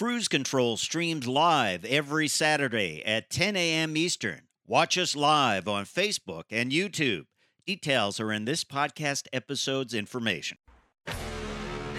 Cruise 0.00 0.28
Control 0.28 0.78
streams 0.78 1.28
live 1.28 1.84
every 1.84 2.26
Saturday 2.26 3.02
at 3.04 3.28
10 3.28 3.54
a.m. 3.54 3.98
Eastern. 3.98 4.40
Watch 4.66 4.96
us 4.96 5.14
live 5.14 5.68
on 5.68 5.84
Facebook 5.84 6.44
and 6.50 6.72
YouTube. 6.72 7.26
Details 7.66 8.18
are 8.18 8.32
in 8.32 8.46
this 8.46 8.64
podcast 8.64 9.28
episode's 9.30 9.92
information. 9.92 10.56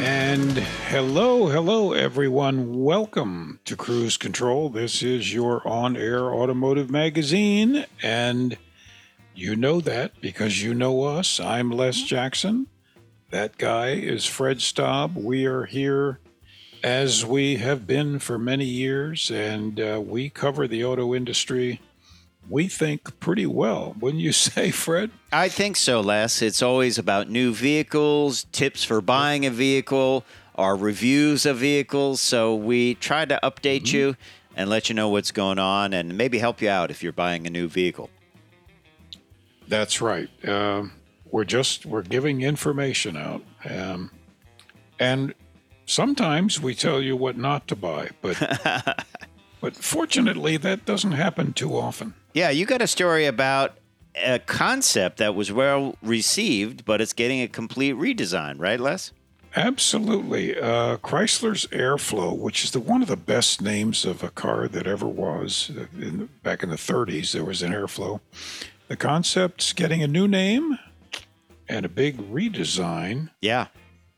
And 0.00 0.52
hello, 0.52 1.48
hello, 1.48 1.92
everyone. 1.92 2.82
Welcome 2.82 3.60
to 3.66 3.76
Cruise 3.76 4.16
Control. 4.16 4.68
This 4.68 5.02
is 5.02 5.32
your 5.34 5.66
on 5.68 5.96
air 5.96 6.32
automotive 6.32 6.90
magazine. 6.90 7.84
And 8.02 8.56
you 9.34 9.54
know 9.54 9.80
that 9.82 10.20
because 10.20 10.62
you 10.62 10.74
know 10.74 11.02
us. 11.04 11.38
I'm 11.38 11.70
Les 11.70 12.02
Jackson. 12.02 12.66
That 13.30 13.58
guy 13.58 13.90
is 13.90 14.24
Fred 14.24 14.58
Staab. 14.58 15.14
We 15.14 15.46
are 15.46 15.64
here 15.64 16.18
as 16.82 17.24
we 17.24 17.56
have 17.56 17.86
been 17.86 18.18
for 18.18 18.38
many 18.38 18.64
years, 18.64 19.30
and 19.30 19.78
uh, 19.78 20.00
we 20.04 20.28
cover 20.30 20.66
the 20.66 20.84
auto 20.84 21.14
industry, 21.14 21.80
we 22.48 22.68
think, 22.68 23.18
pretty 23.20 23.46
well. 23.46 23.94
Wouldn't 24.00 24.22
you 24.22 24.32
say, 24.32 24.70
Fred? 24.70 25.10
I 25.32 25.48
think 25.48 25.76
so, 25.76 26.00
Les. 26.00 26.42
It's 26.42 26.62
always 26.62 26.98
about 26.98 27.30
new 27.30 27.52
vehicles, 27.54 28.46
tips 28.52 28.84
for 28.84 29.00
buying 29.00 29.46
a 29.46 29.50
vehicle, 29.50 30.24
our 30.54 30.76
reviews 30.76 31.46
of 31.46 31.58
vehicles. 31.58 32.20
So 32.20 32.54
we 32.54 32.94
try 32.94 33.24
to 33.24 33.38
update 33.42 33.92
you 33.92 34.16
and 34.56 34.68
let 34.68 34.88
you 34.88 34.94
know 34.94 35.08
what's 35.08 35.30
going 35.30 35.58
on 35.58 35.92
and 35.92 36.16
maybe 36.16 36.38
help 36.38 36.60
you 36.60 36.68
out 36.68 36.90
if 36.90 37.02
you're 37.02 37.12
buying 37.12 37.46
a 37.46 37.50
new 37.50 37.68
vehicle. 37.68 38.10
That's 39.68 40.00
right. 40.00 40.28
Um, 40.46 40.92
we're 41.30 41.44
just 41.44 41.86
we're 41.86 42.02
giving 42.02 42.42
information 42.42 43.16
out, 43.16 43.42
um, 43.64 44.10
and 44.98 45.32
sometimes 45.86 46.60
we 46.60 46.74
tell 46.74 47.00
you 47.00 47.16
what 47.16 47.38
not 47.38 47.68
to 47.68 47.76
buy, 47.76 48.10
but 48.20 48.36
but 49.60 49.74
fortunately 49.76 50.58
that 50.58 50.84
doesn't 50.84 51.12
happen 51.12 51.54
too 51.54 51.74
often. 51.74 52.12
Yeah, 52.32 52.50
you 52.50 52.64
got 52.66 52.80
a 52.82 52.86
story 52.86 53.26
about 53.26 53.74
a 54.22 54.38
concept 54.38 55.18
that 55.18 55.34
was 55.34 55.52
well 55.52 55.96
received, 56.02 56.84
but 56.84 57.00
it's 57.00 57.12
getting 57.12 57.40
a 57.42 57.48
complete 57.48 57.94
redesign, 57.96 58.58
right, 58.58 58.80
Les? 58.80 59.12
Absolutely, 59.54 60.58
uh, 60.58 60.96
Chrysler's 60.98 61.66
Airflow, 61.66 62.36
which 62.38 62.64
is 62.64 62.70
the 62.70 62.80
one 62.80 63.02
of 63.02 63.08
the 63.08 63.18
best 63.18 63.60
names 63.60 64.06
of 64.06 64.22
a 64.22 64.30
car 64.30 64.66
that 64.68 64.86
ever 64.86 65.06
was. 65.06 65.70
uh, 65.76 65.84
In, 66.00 66.30
back 66.42 66.62
in 66.62 66.70
the 66.70 66.76
30s, 66.76 67.32
there 67.32 67.44
was 67.44 67.62
an 67.62 67.70
Airflow. 67.72 68.20
The 68.88 68.96
concept's 68.96 69.72
getting 69.74 70.02
a 70.02 70.08
new 70.08 70.26
name 70.26 70.78
and 71.68 71.84
a 71.84 71.88
big 71.88 72.16
redesign. 72.32 73.28
Yeah. 73.42 73.66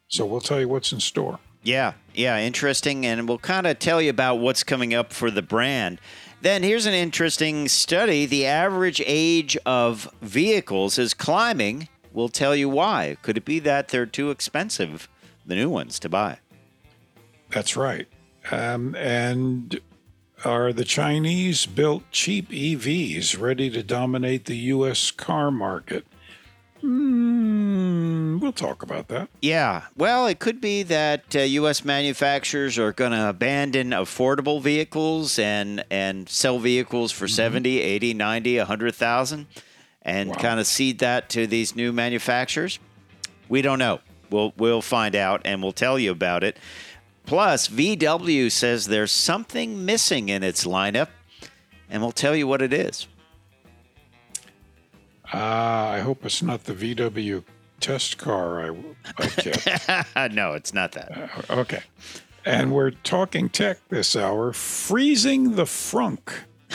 So 0.09 0.25
we'll 0.25 0.41
tell 0.41 0.61
you 0.61 0.69
what's 0.69 0.93
in 0.93 1.01
store. 1.01 1.41
Yeah, 1.65 1.95
yeah, 2.15 2.39
interesting. 2.39 3.05
And 3.05 3.27
we'll 3.29 3.39
kind 3.39 3.67
of 3.67 3.79
tell 3.81 4.01
you 4.01 4.11
about 4.11 4.37
what's 4.37 4.63
coming 4.63 4.95
up 4.95 5.13
for 5.13 5.31
the 5.31 5.43
brand. 5.43 5.99
Then 6.45 6.63
here's 6.63 6.85
an 6.85 6.93
interesting 6.93 7.69
study. 7.69 8.27
The 8.27 8.45
average 8.45 9.01
age 9.07 9.57
of 9.65 10.15
vehicles 10.21 10.99
is 10.99 11.15
climbing. 11.15 11.89
We'll 12.13 12.29
tell 12.29 12.55
you 12.55 12.69
why. 12.69 13.17
Could 13.23 13.39
it 13.39 13.47
be 13.47 13.61
that 13.61 13.89
they're 13.89 14.05
too 14.05 14.31
expensive, 14.31 15.09
the 15.47 15.55
new 15.55 15.71
ones, 15.71 15.99
to 16.01 16.11
buy? 16.11 16.41
That's 17.49 17.79
right. 17.79 18.07
Um, 18.51 18.95
and 18.95 19.81
are 20.45 20.75
the 20.75 20.85
Chinese 20.85 21.65
built 21.65 22.03
cheap 22.11 22.51
EVs 22.51 23.41
ready 23.41 23.71
to 23.71 23.83
dominate 23.83 24.45
the 24.45 24.57
U.S. 24.57 25.11
car 25.13 25.51
market? 25.51 26.07
Hmm, 26.85 28.39
we'll 28.41 28.53
talk 28.53 28.83
about 28.83 29.09
that. 29.09 29.29
Yeah, 29.41 29.85
well, 29.97 30.27
it 30.27 30.39
could 30.39 30.61
be 30.61 30.83
that 30.85 31.35
uh, 31.35 31.41
U.S. 31.41 31.85
manufacturers 31.85 32.79
are 32.79 32.93
going 32.93 33.13
to 33.13 33.29
abandon 33.31 33.91
affordable 33.91 34.61
vehicles 34.61 35.39
and 35.39 35.83
and 35.91 36.29
sell 36.29 36.59
vehicles 36.59 37.11
for 37.11 37.27
70, 37.27 37.81
80, 37.81 38.15
90, 38.15 38.59
100,000 38.59 39.47
and 40.03 40.29
Wow. 40.31 40.35
kind 40.37 40.61
of 40.61 40.67
cede 40.67 40.99
that 40.99 41.31
to 41.31 41.47
these 41.47 41.75
new 41.75 41.91
manufacturers. 41.93 42.79
We 43.49 43.63
don't 43.63 43.79
know. 43.79 44.01
We'll 44.31 44.53
we'll 44.57 44.83
find 44.83 45.17
out 45.17 45.41
and 45.47 45.63
we'll 45.63 45.73
tell 45.73 45.99
you 45.99 46.11
about 46.11 46.45
it. 46.45 46.59
Plus, 47.27 47.69
VW 47.69 48.53
says 48.53 48.87
there's 48.87 49.11
something 49.13 49.87
missing 49.87 50.29
in 50.29 50.43
its 50.43 50.65
lineup 50.65 51.09
and 51.89 52.03
we'll 52.03 52.13
tell 52.13 52.37
you 52.37 52.47
what 52.47 52.61
it 52.61 52.73
is. 52.75 53.07
Ah, 55.33 55.91
I 55.91 56.01
hope 56.01 56.25
it's 56.25 56.43
not 56.43 56.65
the 56.65 56.75
VW 56.75 57.43
test 57.81 58.19
car 58.19 58.71
I, 58.71 58.77
I 59.19 59.27
kept. 59.27 60.33
no, 60.35 60.53
it's 60.55 60.73
not 60.73 60.93
that. 60.93 61.31
okay. 61.51 61.83
And 62.45 62.73
we're 62.73 62.91
talking 62.91 63.49
tech 63.49 63.79
this 63.89 64.15
hour, 64.15 64.53
freezing 64.53 65.57
the 65.57 65.65
frunk 65.65 66.33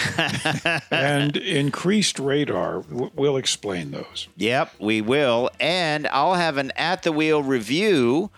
and 0.92 1.38
increased 1.38 2.20
radar. 2.20 2.80
We'll 2.90 3.38
explain 3.38 3.92
those. 3.92 4.28
Yep, 4.38 4.74
we 4.80 5.02
will. 5.02 5.52
And 5.60 6.08
I'll 6.08 6.36
have 6.36 6.58
an 6.58 6.72
at 6.76 7.04
the 7.04 7.12
wheel 7.12 7.44
review 7.44 8.32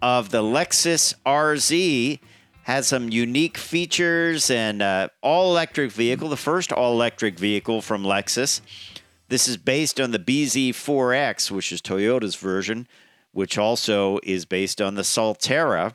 of 0.00 0.30
the 0.30 0.42
Lexus 0.42 1.14
RZ. 1.26 2.18
Has 2.64 2.86
some 2.86 3.08
unique 3.10 3.58
features 3.58 4.48
and 4.50 4.80
uh, 4.80 5.08
all 5.22 5.50
electric 5.50 5.90
vehicle, 5.90 6.28
the 6.28 6.36
first 6.36 6.72
all 6.72 6.92
electric 6.92 7.38
vehicle 7.38 7.82
from 7.82 8.04
Lexus. 8.04 8.60
This 9.30 9.46
is 9.46 9.56
based 9.56 10.00
on 10.00 10.10
the 10.10 10.18
BZ4X, 10.18 11.52
which 11.52 11.70
is 11.70 11.80
Toyota's 11.80 12.34
version, 12.34 12.88
which 13.30 13.56
also 13.56 14.18
is 14.24 14.44
based 14.44 14.82
on 14.82 14.96
the 14.96 15.02
Solterra 15.02 15.94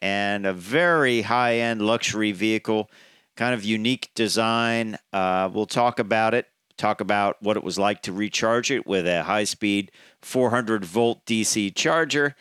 and 0.00 0.46
a 0.46 0.54
very 0.54 1.20
high 1.20 1.56
end 1.56 1.82
luxury 1.82 2.32
vehicle, 2.32 2.90
kind 3.36 3.52
of 3.52 3.62
unique 3.62 4.10
design. 4.14 4.96
Uh, 5.12 5.50
we'll 5.52 5.66
talk 5.66 5.98
about 5.98 6.32
it, 6.32 6.46
talk 6.78 7.02
about 7.02 7.36
what 7.42 7.58
it 7.58 7.62
was 7.62 7.78
like 7.78 8.00
to 8.04 8.12
recharge 8.12 8.70
it 8.70 8.86
with 8.86 9.06
a 9.06 9.24
high 9.24 9.44
speed 9.44 9.92
400 10.22 10.82
volt 10.82 11.26
DC 11.26 11.74
charger, 11.74 12.34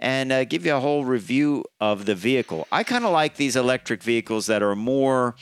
and 0.00 0.32
uh, 0.32 0.44
give 0.44 0.66
you 0.66 0.74
a 0.74 0.80
whole 0.80 1.04
review 1.04 1.64
of 1.80 2.06
the 2.06 2.16
vehicle. 2.16 2.66
I 2.72 2.82
kind 2.82 3.04
of 3.04 3.12
like 3.12 3.36
these 3.36 3.54
electric 3.54 4.02
vehicles 4.02 4.46
that 4.46 4.64
are 4.64 4.74
more. 4.74 5.36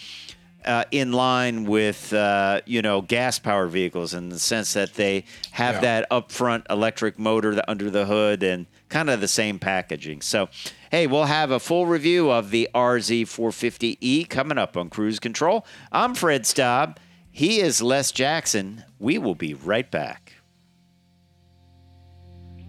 Uh, 0.65 0.85
in 0.91 1.13
line 1.13 1.65
with 1.65 2.11
uh, 2.15 2.63
you 2.65 2.81
know 2.81 3.03
gas 3.03 3.39
powered 3.39 3.71
vehicles 3.71 4.15
in 4.15 4.31
the 4.31 4.39
sense 4.39 4.73
that 4.73 4.95
they 4.95 5.25
have 5.51 5.75
Yeah. 5.77 5.81
that 5.83 6.11
upfront 6.11 6.63
electric 6.71 7.19
motor 7.19 7.61
under 7.69 7.91
the 7.91 8.07
hood 8.07 8.43
and 8.43 8.65
kind 8.89 9.11
of 9.11 9.21
the 9.21 9.29
same 9.29 9.59
packaging. 9.59 10.23
So, 10.23 10.49
hey, 10.91 11.07
we'll 11.07 11.27
have 11.27 11.51
a 11.51 11.61
full 11.61 11.85
review 11.87 12.31
of 12.31 12.51
the 12.51 12.71
RZ450E 12.75 14.27
coming 14.31 14.57
up 14.57 14.75
on 14.77 14.89
Cruise 14.89 15.19
Control. 15.21 15.67
I'm 15.93 16.15
Fred 16.15 16.45
Staab. 16.45 16.97
He 17.31 17.61
is 17.61 17.83
Les 17.83 18.11
Jackson. 18.13 18.85
We 18.99 19.19
will 19.19 19.35
be 19.35 19.53
right 19.53 19.91
back. 19.91 20.33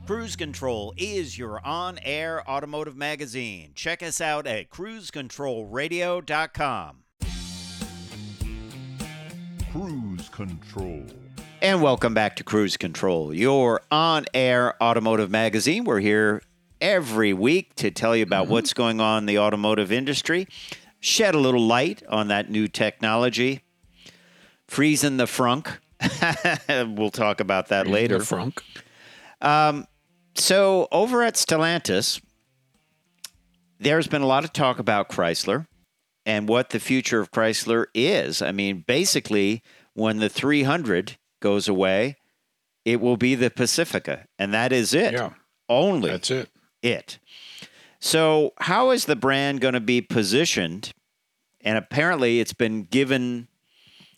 Cruise 0.06 0.35
Control 0.35 0.94
is 0.97 1.38
your 1.38 1.66
on 1.66 1.97
air 2.03 2.44
automotive 2.50 2.97
magazine. 2.97 3.72
Check 3.73 4.03
us 4.03 4.19
out 4.19 4.45
at 4.47 4.69
cruisecontrolradio.com. 4.69 6.97
Cruise 9.75 10.30
Control. 10.30 11.04
And 11.62 11.81
welcome 11.81 12.13
back 12.13 12.38
to 12.38 12.45
Cruise 12.45 12.77
Control, 12.77 13.33
your 13.33 13.81
on 13.92 14.25
air 14.33 14.81
automotive 14.81 15.30
magazine. 15.30 15.83
We're 15.83 16.00
here 16.00 16.42
every 16.80 17.33
week 17.33 17.75
to 17.75 17.92
tell 17.92 18.16
you 18.16 18.24
about 18.24 18.45
mm-hmm. 18.45 18.54
what's 18.54 18.72
going 18.72 19.01
on 19.01 19.24
in 19.24 19.25
the 19.25 19.38
automotive 19.38 19.92
industry, 19.92 20.48
shed 21.01 21.36
a 21.36 21.39
little 21.39 21.60
light 21.60 22.04
on 22.07 22.30
that 22.30 22.50
new 22.50 22.69
technology, 22.69 23.63
freezing 24.66 25.18
the 25.18 25.25
frunk. 25.25 25.68
we'll 26.98 27.12
talk 27.12 27.42
about 27.42 27.68
that 27.68 27.86
later. 27.86 28.19
The 28.19 28.24
frunk. 28.24 28.60
Um, 29.42 29.88
so, 30.36 30.88
over 30.89 31.22
at 31.22 31.33
Stellantis, 31.33 32.22
there's 33.77 34.07
been 34.07 34.22
a 34.22 34.27
lot 34.27 34.45
of 34.45 34.54
talk 34.54 34.80
about 34.80 35.10
Chrysler 35.10 35.68
and 36.25 36.48
what 36.50 36.69
the 36.72 36.80
future 36.80 37.19
of 37.19 37.31
Chrysler 37.31 37.86
is. 37.94 38.42
I 38.42 38.51
mean, 38.51 38.83
basically, 38.88 39.62
when 39.94 40.18
the 40.19 40.30
300 40.30 41.18
goes 41.42 41.68
away, 41.68 42.18
it 42.83 43.01
will 43.01 43.18
be 43.18 43.36
the 43.36 43.50
Pacifica, 43.50 44.25
and 44.39 44.54
that 44.54 44.72
is 44.72 44.94
it. 44.94 45.13
Yeah. 45.13 45.31
Only 45.68 46.12
That's 46.12 46.30
it. 46.31 46.50
it. 46.83 47.18
So, 48.00 48.54
how 48.60 48.92
is 48.92 49.06
the 49.06 49.16
brand 49.16 49.62
going 49.62 49.74
to 49.74 49.80
be 49.80 50.01
positioned? 50.01 50.92
And 51.62 51.77
apparently, 51.77 52.39
it's 52.39 52.54
been 52.54 52.83
given 52.83 53.48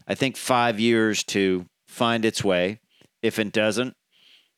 I 0.07 0.15
think, 0.15 0.37
five 0.37 0.79
years 0.79 1.23
to 1.25 1.65
find 1.85 2.23
its 2.23 2.43
way. 2.43 2.79
If 3.21 3.39
it 3.39 3.51
doesn't, 3.51 3.95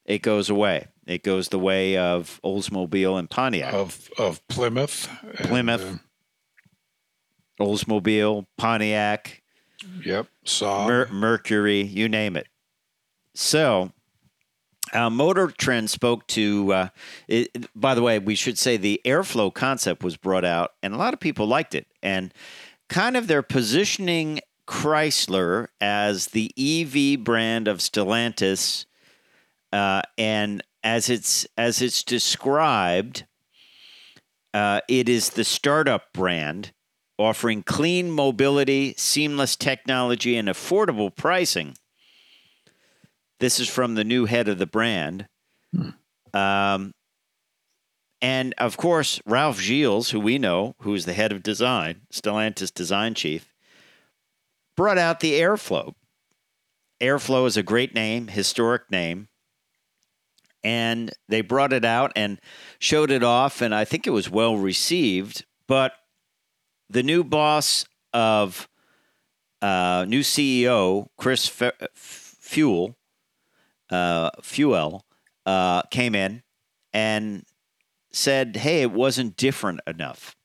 it 0.06 0.19
goes 0.22 0.50
away. 0.50 0.88
It 1.07 1.24
goes 1.24 1.50
the 1.50 1.57
way 1.57 1.98
of 1.98 2.40
Oldsmobile 2.44 3.18
and 3.18 3.30
Pontiac. 3.30 3.74
Of 3.74 4.10
of 4.19 4.48
Plymouth. 4.48 5.10
and, 5.24 5.48
Plymouth. 5.50 5.84
uh, 5.96 5.98
Oldsmobile, 7.60 8.46
Pontiac, 8.58 9.42
yep. 10.04 10.28
Saw. 10.44 10.88
Mer- 10.88 11.08
Mercury, 11.12 11.82
you 11.82 12.10
name 12.10 12.36
it. 12.36 12.48
So, 13.36 13.92
uh, 14.94 15.10
Motor 15.10 15.48
Trend 15.48 15.90
spoke 15.90 16.28
to. 16.28 16.74
Uh, 16.74 16.88
it, 17.28 17.68
by 17.76 17.96
the 17.96 18.02
way, 18.02 18.20
we 18.20 18.36
should 18.36 18.58
say 18.58 18.78
the 18.78 19.02
airflow 19.06 19.54
concept 19.54 20.04
was 20.04 20.18
brought 20.18 20.46
out, 20.46 20.72
and 20.82 20.94
a 20.94 20.98
lot 20.98 21.14
of 21.14 21.20
people 21.20 21.48
liked 21.48 21.76
it. 21.76 21.88
And 22.02 22.34
kind 22.88 23.16
of 23.16 23.28
they're 23.28 23.44
positioning 23.44 24.42
Chrysler 24.68 25.68
as 25.80 26.28
the 26.28 26.52
EV 26.58 27.24
brand 27.24 27.68
of 27.68 27.80
Stellantis, 27.80 28.86
uh, 29.72 30.02
and 30.18 30.64
as 30.84 31.10
it's 31.10 31.48
as 31.58 31.82
it's 31.82 32.04
described, 32.04 33.26
uh, 34.54 34.82
it 34.88 35.08
is 35.10 35.30
the 35.32 35.44
startup 35.44 36.14
brand 36.14 36.72
offering 37.19 37.62
clean 37.62 38.10
mobility, 38.10 38.95
seamless 38.98 39.56
technology, 39.56 40.38
and 40.38 40.48
affordable 40.48 41.13
pricing. 41.16 41.75
This 43.39 43.60
is 43.60 43.69
from 43.69 43.95
the 43.95 44.04
new 44.04 44.25
head 44.25 44.48
of 44.48 44.57
the 44.57 44.66
brand. 44.66 45.27
Um, 46.33 46.94
and 48.21 48.54
of 48.57 48.77
course, 48.77 49.21
Ralph 49.25 49.60
Gilles, 49.60 50.10
who 50.10 50.19
we 50.19 50.38
know, 50.38 50.75
who 50.81 50.94
is 50.94 51.06
the 51.06 51.13
head 51.13 51.31
of 51.31 51.44
design, 51.44 52.01
Stellantis 52.13 52.74
design 52.74 53.13
chief, 53.13 53.54
brought 54.75 54.98
out 54.98 55.19
the 55.19 55.33
Airflow. 55.39 55.94
Airflow 57.01 57.48
is 57.48 57.57
a 57.57 57.63
great 57.63 57.94
name, 57.94 58.27
historic 58.27 58.92
name. 58.92 59.30
And 60.62 61.12
they 61.30 61.39
brought 61.39 61.72
it 61.72 61.86
out 61.86 62.12
and 62.15 62.39
showed 62.77 63.12
it 63.12 63.24
off, 63.24 63.62
and 63.62 63.74
I 63.74 63.86
think 63.86 64.06
it 64.06 64.12
was 64.12 64.30
well 64.30 64.57
received. 64.57 65.45
But 65.68 65.94
the 66.89 67.03
new 67.03 67.24
boss 67.24 67.86
of 68.13 68.68
uh, 69.62 70.06
new 70.07 70.21
CEO 70.21 71.07
Chris 71.18 71.47
Fe- 71.47 71.71
Feuell 71.95 72.95
uh, 73.89 74.31
Feuell 74.41 75.01
uh, 75.45 75.81
came 75.83 76.15
in 76.15 76.44
and 76.94 77.45
said, 78.12 78.57
"Hey, 78.57 78.81
it 78.81 78.91
wasn't 78.91 79.36
different 79.36 79.81
enough. 79.88 80.36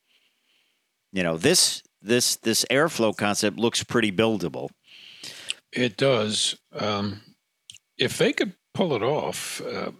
You 1.13 1.23
know 1.23 1.37
this 1.37 1.83
this 2.03 2.37
this 2.37 2.65
airflow 2.71 3.17
concept 3.17 3.59
looks 3.59 3.83
pretty 3.83 4.13
buildable. 4.13 4.71
It 5.73 5.97
does. 5.97 6.57
Um, 6.73 7.23
if 7.99 8.19
they 8.19 8.33
could 8.33 8.55
pull 8.75 8.95
it 8.95 9.03
off 9.03 9.61
uh, 9.61 9.93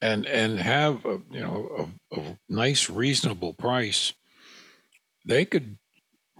and 0.00 0.26
and 0.26 0.58
have 0.58 1.04
a, 1.04 1.20
you 1.30 1.40
know 1.40 1.88
a, 2.12 2.20
a 2.20 2.38
nice 2.48 2.90
reasonable 2.90 3.54
price, 3.54 4.12
they 5.26 5.44
could 5.44 5.76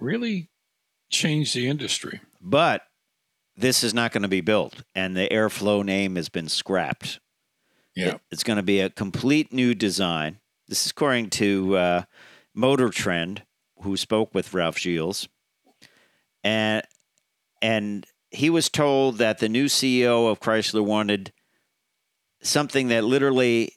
really 0.00 0.48
change 1.10 1.52
the 1.52 1.68
industry. 1.68 2.20
But 2.40 2.82
this 3.56 3.82
is 3.84 3.92
not 3.92 4.12
going 4.12 4.22
to 4.22 4.28
be 4.28 4.40
built, 4.40 4.82
and 4.94 5.16
the 5.16 5.28
airflow 5.30 5.84
name 5.84 6.16
has 6.16 6.28
been 6.28 6.48
scrapped. 6.48 7.20
Yeah. 7.94 8.14
It- 8.14 8.20
it's 8.30 8.44
going 8.44 8.58
to 8.58 8.62
be 8.62 8.80
a 8.80 8.88
complete 8.90 9.52
new 9.52 9.74
design. 9.74 10.38
This 10.68 10.84
is 10.86 10.92
according 10.92 11.30
to 11.30 11.76
uh, 11.76 12.02
Motor 12.54 12.88
Trend, 12.90 13.42
who 13.82 13.96
spoke 13.96 14.34
with 14.34 14.54
Ralph 14.54 14.78
Gilles, 14.78 15.28
and 16.44 16.82
and 17.62 18.06
he 18.30 18.50
was 18.50 18.68
told 18.68 19.18
that 19.18 19.38
the 19.38 19.48
new 19.48 19.66
CEO 19.66 20.30
of 20.30 20.40
Chrysler 20.40 20.84
wanted 20.84 21.32
something 22.42 22.88
that 22.88 23.04
literally 23.04 23.72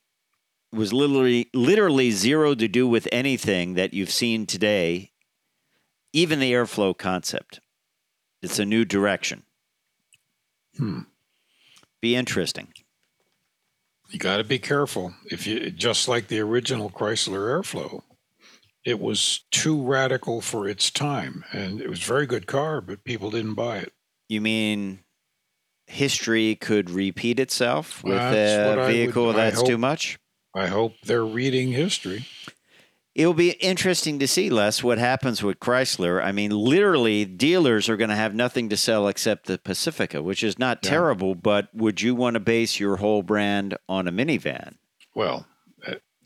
was 0.71 0.93
literally 0.93 1.49
literally 1.53 2.11
zero 2.11 2.53
to 2.55 2.67
do 2.67 2.87
with 2.87 3.07
anything 3.11 3.73
that 3.73 3.93
you've 3.93 4.11
seen 4.11 4.45
today, 4.45 5.11
even 6.13 6.39
the 6.39 6.51
airflow 6.53 6.97
concept. 6.97 7.59
It's 8.41 8.59
a 8.59 8.65
new 8.65 8.85
direction. 8.85 9.43
Hmm. 10.77 10.99
Be 12.01 12.15
interesting. 12.15 12.69
You 14.09 14.17
got 14.19 14.37
to 14.37 14.43
be 14.43 14.59
careful. 14.59 15.13
If 15.25 15.45
you 15.45 15.69
just 15.71 16.07
like 16.07 16.27
the 16.27 16.39
original 16.39 16.89
Chrysler 16.89 17.49
Airflow, 17.59 18.01
it 18.85 18.99
was 18.99 19.41
too 19.51 19.81
radical 19.81 20.41
for 20.41 20.67
its 20.67 20.89
time, 20.89 21.43
and 21.51 21.81
it 21.81 21.89
was 21.89 22.01
a 22.01 22.05
very 22.05 22.25
good 22.25 22.47
car, 22.47 22.81
but 22.81 23.03
people 23.03 23.29
didn't 23.29 23.53
buy 23.55 23.77
it. 23.79 23.93
You 24.29 24.41
mean 24.41 24.99
history 25.87 26.55
could 26.55 26.89
repeat 26.89 27.39
itself 27.39 28.03
with 28.03 28.13
That's 28.15 28.67
what 28.69 28.79
I 28.79 28.81
a 28.83 28.85
would- 28.87 28.93
vehicle 28.93 29.29
I 29.31 29.33
that's 29.33 29.61
too 29.63 29.77
much? 29.77 30.17
I 30.55 30.67
hope 30.67 30.93
they're 31.03 31.25
reading 31.25 31.71
history. 31.71 32.25
It'll 33.15 33.33
be 33.33 33.51
interesting 33.51 34.19
to 34.19 34.27
see, 34.27 34.49
Les, 34.49 34.83
what 34.83 34.97
happens 34.97 35.43
with 35.43 35.59
Chrysler. 35.59 36.23
I 36.23 36.31
mean, 36.31 36.51
literally, 36.51 37.25
dealers 37.25 37.89
are 37.89 37.97
going 37.97 38.09
to 38.11 38.15
have 38.15 38.33
nothing 38.33 38.69
to 38.69 38.77
sell 38.77 39.07
except 39.07 39.47
the 39.47 39.57
Pacifica, 39.57 40.21
which 40.23 40.43
is 40.43 40.57
not 40.57 40.79
Yeah. 40.83 40.89
terrible, 40.91 41.35
but 41.35 41.67
would 41.73 42.01
you 42.01 42.15
want 42.15 42.35
to 42.35 42.39
base 42.39 42.79
your 42.79 42.97
whole 42.97 43.21
brand 43.23 43.77
on 43.89 44.07
a 44.07 44.11
minivan? 44.11 44.75
Well, 45.15 45.45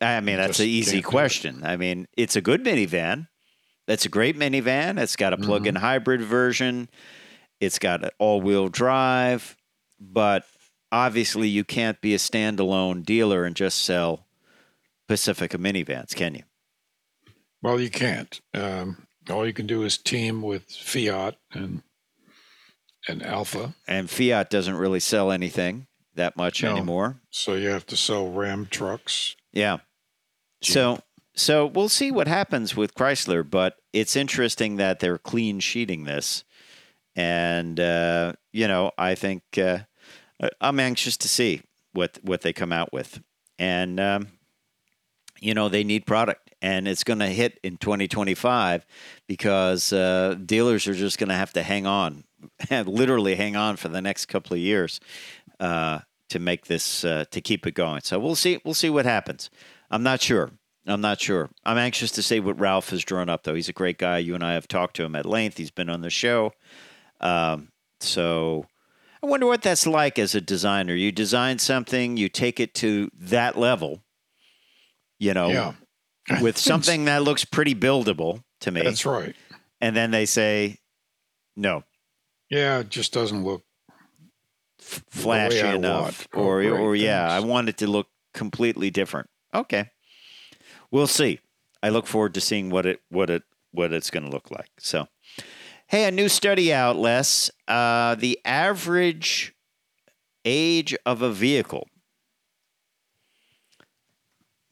I 0.01 0.19
mean, 0.19 0.37
that's 0.37 0.59
an 0.59 0.67
easy 0.67 0.97
can't 0.97 1.03
do 1.03 1.07
it. 1.07 1.11
question. 1.11 1.61
I 1.63 1.77
mean, 1.77 2.07
it's 2.17 2.35
a 2.35 2.41
good 2.41 2.63
minivan. 2.63 3.27
That's 3.87 4.05
a 4.05 4.09
great 4.09 4.37
minivan. 4.37 4.99
It's 5.01 5.15
got 5.15 5.33
a 5.33 5.37
Mm-hmm. 5.37 5.45
plug-in 5.45 5.75
hybrid 5.75 6.21
version. 6.21 6.89
It's 7.59 7.79
got 7.79 8.03
all-wheel 8.19 8.67
drive, 8.69 9.55
but 9.99 10.43
obviously 10.93 11.47
you 11.49 11.63
can't 11.63 11.99
be 11.99 12.13
a 12.13 12.17
standalone 12.19 13.03
dealer 13.03 13.43
and 13.45 13.55
just 13.55 13.81
sell 13.81 14.27
Pacifica 15.07 15.57
minivans, 15.57 16.15
can 16.15 16.35
you? 16.35 16.43
well, 17.61 17.79
you 17.79 17.89
can't. 17.89 18.39
Um, 18.53 19.07
all 19.29 19.47
you 19.47 19.53
can 19.53 19.65
do 19.67 19.83
is 19.83 19.97
team 19.97 20.41
with 20.41 20.69
Fiat 20.69 21.35
and 21.51 21.81
and 23.07 23.23
Alfa. 23.23 23.73
And 23.87 24.09
Fiat 24.09 24.49
doesn't 24.49 24.75
really 24.75 24.99
sell 24.99 25.31
anything 25.31 25.87
that 26.15 26.37
much 26.37 26.61
No. 26.63 26.71
anymore. 26.71 27.21
So 27.31 27.55
you 27.55 27.69
have 27.69 27.85
to 27.87 27.97
sell 27.97 28.29
Ram 28.29 28.67
trucks. 28.69 29.35
Yeah. 29.51 29.77
So 30.61 30.99
so 31.35 31.65
we'll 31.65 31.89
see 31.89 32.11
what 32.11 32.27
happens 32.27 32.75
with 32.75 32.93
Chrysler, 32.95 33.49
but 33.49 33.77
it's 33.93 34.15
interesting 34.15 34.75
that 34.77 34.99
they're 34.99 35.17
clean 35.17 35.59
sheeting 35.59 36.03
this, 36.03 36.43
and 37.15 37.79
uh, 37.79 38.33
you 38.51 38.67
know 38.67 38.91
I 38.97 39.15
think 39.15 39.43
uh, 39.57 39.79
I'm 40.61 40.79
anxious 40.79 41.17
to 41.17 41.29
see 41.29 41.61
what 41.93 42.19
what 42.23 42.41
they 42.41 42.53
come 42.53 42.71
out 42.71 42.91
with, 42.91 43.21
and 43.59 43.99
um, 43.99 44.27
you 45.39 45.53
know 45.53 45.69
they 45.69 45.83
need 45.83 46.05
product, 46.05 46.53
and 46.61 46.87
it's 46.87 47.03
going 47.03 47.19
to 47.19 47.27
hit 47.27 47.59
in 47.63 47.77
2025 47.77 48.85
because 49.27 49.93
uh, 49.93 50.35
dealers 50.45 50.87
are 50.87 50.93
just 50.93 51.17
going 51.17 51.29
to 51.29 51.35
have 51.35 51.53
to 51.53 51.63
hang 51.63 51.85
on, 51.85 52.23
literally 52.71 53.35
hang 53.35 53.55
on 53.55 53.75
for 53.75 53.89
the 53.89 54.01
next 54.01 54.25
couple 54.25 54.53
of 54.53 54.59
years 54.59 54.99
uh, 55.59 55.99
to 56.29 56.39
make 56.39 56.65
this 56.65 57.05
uh, 57.05 57.25
to 57.31 57.41
keep 57.41 57.65
it 57.67 57.75
going. 57.75 58.01
So 58.01 58.19
we'll 58.19 58.35
see 58.35 58.59
we'll 58.63 58.73
see 58.73 58.89
what 58.89 59.05
happens. 59.05 59.49
I'm 59.89 60.03
not 60.03 60.21
sure. 60.21 60.51
I'm 60.85 61.01
not 61.01 61.21
sure. 61.21 61.49
I'm 61.63 61.77
anxious 61.77 62.11
to 62.11 62.23
see 62.23 62.39
what 62.41 62.59
Ralph 62.59 62.89
has 62.89 63.05
drawn 63.05 63.29
up, 63.29 63.43
though. 63.43 63.55
He's 63.55 63.69
a 63.69 63.73
great 63.73 63.97
guy. 63.97 64.17
You 64.17 64.35
and 64.35 64.43
I 64.43 64.53
have 64.53 64.67
talked 64.67 64.97
to 64.97 65.03
him 65.03 65.15
at 65.15 65.25
length. 65.25 65.57
He's 65.57 65.71
been 65.71 65.89
on 65.89 66.01
the 66.01 66.09
show. 66.09 66.51
Um, 67.21 67.69
so 68.01 68.65
I 69.23 69.25
wonder 69.25 69.45
what 69.45 69.61
that's 69.61 69.87
like 69.87 70.19
as 70.19 70.35
a 70.35 70.41
designer. 70.41 70.93
You 70.93 71.11
design 71.11 71.57
something, 71.59 72.17
you 72.17 72.27
take 72.27 72.59
it 72.59 72.73
to 72.75 73.09
that 73.17 73.57
level, 73.57 74.03
you 75.17 75.33
know, 75.33 75.49
Yeah, 75.49 75.73
with 76.41 76.57
something 76.57 77.05
that 77.05 77.23
looks 77.23 77.45
pretty 77.45 77.73
buildable 77.73 78.43
to 78.61 78.71
me. 78.71 78.81
that's 78.81 79.05
right. 79.05 79.33
And 79.79 79.95
then 79.95 80.11
they 80.11 80.25
say, 80.25 80.79
no, 81.55 81.83
Yeah, 82.49 82.79
it 82.79 82.89
just 82.89 83.13
doesn't 83.13 83.43
look. 83.45 83.63
flashy 84.79 85.61
I 85.61 85.75
enough, 85.75 86.27
or 86.33 86.61
Oh, 86.61 86.77
or 86.77 86.95
yeah, 86.95 87.29
I 87.29 87.39
want 87.39 87.69
it 87.69 87.77
to 87.77 87.87
look 87.87 88.07
completely 88.33 88.89
different. 88.91 89.29
Okay, 89.53 89.89
we'll 90.91 91.07
see. 91.07 91.39
I 91.81 91.89
look 91.89 92.07
forward 92.07 92.33
to 92.33 92.41
seeing 92.41 92.69
what 92.69 92.85
it 92.85 93.01
what 93.09 93.29
it 93.29 93.43
what 93.71 93.93
it's 93.93 94.09
going 94.09 94.23
to 94.23 94.29
look 94.31 94.51
like. 94.51 94.69
So, 94.79 95.07
hey, 95.93 96.05
a 96.05 96.11
new 96.11 96.27
study 96.27 96.73
out, 96.73 96.95
Les. 96.95 97.51
Uh, 97.67 98.15
the 98.15 98.39
average 98.43 99.53
age 100.43 100.97
of 101.05 101.21
a 101.21 101.31
vehicle. 101.31 101.87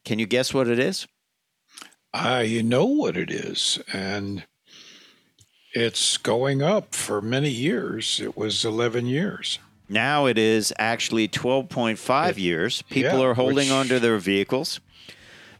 Can 0.03 0.17
you 0.17 0.25
guess 0.25 0.51
what 0.51 0.67
it 0.67 0.79
is? 0.79 1.05
I 2.11 2.63
know 2.65 2.85
what 2.85 3.17
it 3.17 3.29
is, 3.29 3.77
and 3.93 4.45
it's 5.73 6.17
going 6.17 6.63
up 6.63 6.95
for 6.95 7.21
many 7.21 7.51
years. 7.51 8.19
It 8.19 8.35
was 8.35 8.65
11 8.65 9.05
years. 9.05 9.59
Now 9.87 10.25
it 10.25 10.39
is 10.39 10.73
actually 10.79 11.27
12.5 11.27 12.39
years. 12.39 12.81
People 12.89 13.19
yeah, 13.19 13.25
are 13.25 13.33
holding 13.35 13.67
which- 13.67 13.71
on 13.71 13.87
to 13.89 13.99
their 13.99 14.17
vehicles. 14.17 14.79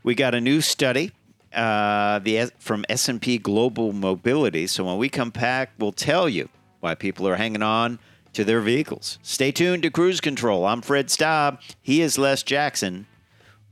We 0.02 0.16
got 0.16 0.34
a 0.34 0.42
new 0.42 0.60
study 0.60 1.12
uh, 1.54 2.20
the 2.20 2.52
from 2.60 2.86
S&P 2.90 3.38
Global 3.38 3.94
Mobility. 3.94 4.68
So 4.68 4.86
when 4.86 4.98
we 4.98 5.10
come 5.10 5.30
back, 5.30 5.72
we'll 5.78 5.92
tell 5.92 6.30
you 6.30 6.50
why 6.80 6.96
people 6.96 7.28
are 7.28 7.36
hanging 7.36 7.62
on 7.62 8.00
to 8.34 8.44
their 8.44 8.62
vehicles. 8.62 9.20
Stay 9.22 9.52
tuned 9.52 9.84
to 9.84 9.90
Cruise 9.90 10.22
Control. 10.22 10.66
I'm 10.66 10.82
Fred 10.82 11.08
Staab. 11.08 11.60
He 11.82 12.02
is 12.02 12.18
Les 12.18 12.44
Jackson. 12.44 13.08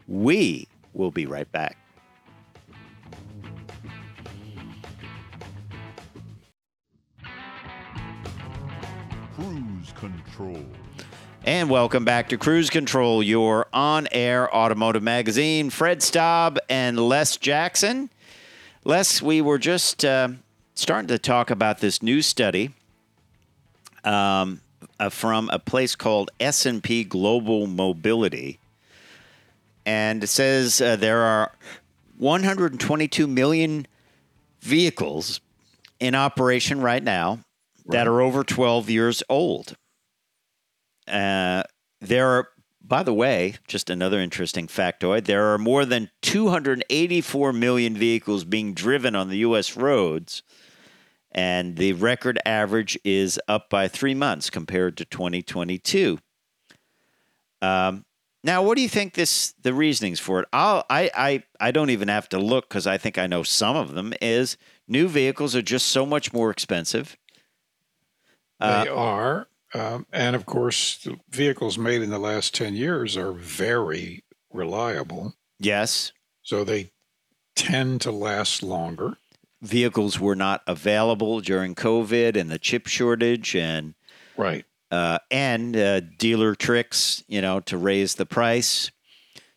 We 0.08 0.68
will 0.94 1.12
be 1.12 1.26
right 1.26 1.50
back. 1.52 1.78
Cruise 9.36 9.94
control. 9.96 10.66
And 11.46 11.70
welcome 11.70 12.04
back 12.04 12.30
to 12.30 12.38
Cruise 12.38 12.70
Control, 12.70 13.24
your 13.24 13.68
on 13.72 14.10
air 14.12 14.54
automotive 14.54 15.02
magazine. 15.02 15.70
Fred 15.70 16.00
Staab 16.00 16.58
and 16.68 17.00
Les 17.00 17.38
Jackson. 17.38 18.10
Les, 18.84 19.22
we 19.22 19.40
were 19.40 19.58
just 19.58 20.04
uh, 20.04 20.30
starting 20.76 21.08
to 21.08 21.18
talk 21.18 21.50
about 21.50 21.80
this 21.80 22.04
new 22.04 22.22
study 22.22 22.74
um, 24.04 24.60
uh, 25.00 25.08
from 25.08 25.50
a 25.54 25.60
place 25.60 25.96
called 25.96 26.30
S&P 26.42 27.06
Global 27.06 27.68
Mobility. 27.68 28.60
And 29.86 30.22
it 30.22 30.28
says 30.28 30.82
uh, 30.82 30.98
there 30.98 31.22
are 31.22 31.54
122 32.18 33.28
million 33.28 33.88
vehicles 34.60 35.40
in 36.02 36.16
operation 36.16 36.82
right 36.82 37.04
now 37.04 37.40
that 37.86 38.08
are 38.10 38.22
over 38.22 38.44
12 38.44 38.90
years 38.90 39.24
old. 39.30 39.78
Uh, 41.10 41.64
there 42.02 42.28
are, 42.28 42.50
by 42.82 43.04
the 43.04 43.14
way, 43.14 43.56
just 43.68 43.90
another 43.90 44.20
interesting 44.20 44.68
factoid 44.68 45.26
there 45.26 45.54
are 45.54 45.58
more 45.58 45.86
than 45.86 46.10
284 46.22 47.54
million 47.54 47.96
vehicles 47.96 48.44
being 48.44 48.74
driven 48.74 49.16
on 49.16 49.30
the 49.30 49.40
U.S. 49.40 49.76
roads, 49.76 50.44
and 51.32 51.76
the 51.78 51.94
record 51.94 52.40
average 52.46 52.98
is 53.04 53.40
up 53.48 53.70
by 53.70 53.88
three 53.88 54.16
months 54.16 54.50
compared 54.50 54.98
to 54.98 55.06
2022. 55.06 56.20
Um, 57.62 58.06
now, 58.44 58.64
what 58.64 58.78
do 58.78 58.82
you 58.82 58.90
think 58.90 59.16
this 59.16 59.54
the 59.62 59.74
reasonings 59.74 60.20
for 60.20 60.40
it? 60.40 60.48
I'll, 60.54 60.86
I 60.90 61.12
I 61.14 61.44
I 61.60 61.72
don't 61.72 61.90
even 61.90 62.08
have 62.08 62.30
to 62.30 62.40
look 62.40 62.70
because 62.70 62.88
I 62.88 62.98
think 62.98 63.18
I 63.18 63.28
know 63.28 63.44
some 63.44 63.76
of 63.76 63.94
them. 63.96 64.14
Is 64.22 64.56
new 64.88 65.10
vehicles 65.10 65.56
are 65.56 65.62
just 65.62 65.88
so 65.88 66.06
much 66.06 66.32
more 66.32 66.50
expensive. 66.50 67.18
Uh, 68.62 68.86
They 68.86 68.90
are. 68.90 69.48
Um, 69.74 70.06
and 70.12 70.36
of 70.36 70.46
course, 70.46 70.98
the 71.04 71.18
vehicles 71.30 71.78
made 71.78 72.02
in 72.02 72.10
the 72.10 72.20
last 72.20 72.56
10 72.56 72.76
years 72.76 73.16
are 73.18 73.32
very 73.34 74.24
reliable. 74.52 75.36
Yes, 75.60 76.12
So 76.42 76.64
they 76.64 76.92
tend 77.56 78.02
to 78.02 78.12
last 78.12 78.64
longer. 78.64 79.18
vehicles 79.62 80.20
were 80.20 80.36
not 80.36 80.64
available 80.68 81.42
during 81.42 81.76
COVID 81.76 82.36
and 82.38 82.50
the 82.50 82.58
chip 82.58 82.88
shortage 82.88 83.56
and 83.56 83.94
Right. 84.38 84.66
uh, 84.90 85.20
and 85.30 85.76
uh, 85.76 86.00
dealer 86.00 86.56
tricks, 86.56 87.24
you 87.28 87.42
know, 87.42 87.60
to 87.62 87.78
raise 87.78 88.16
the 88.16 88.26
price, 88.26 88.90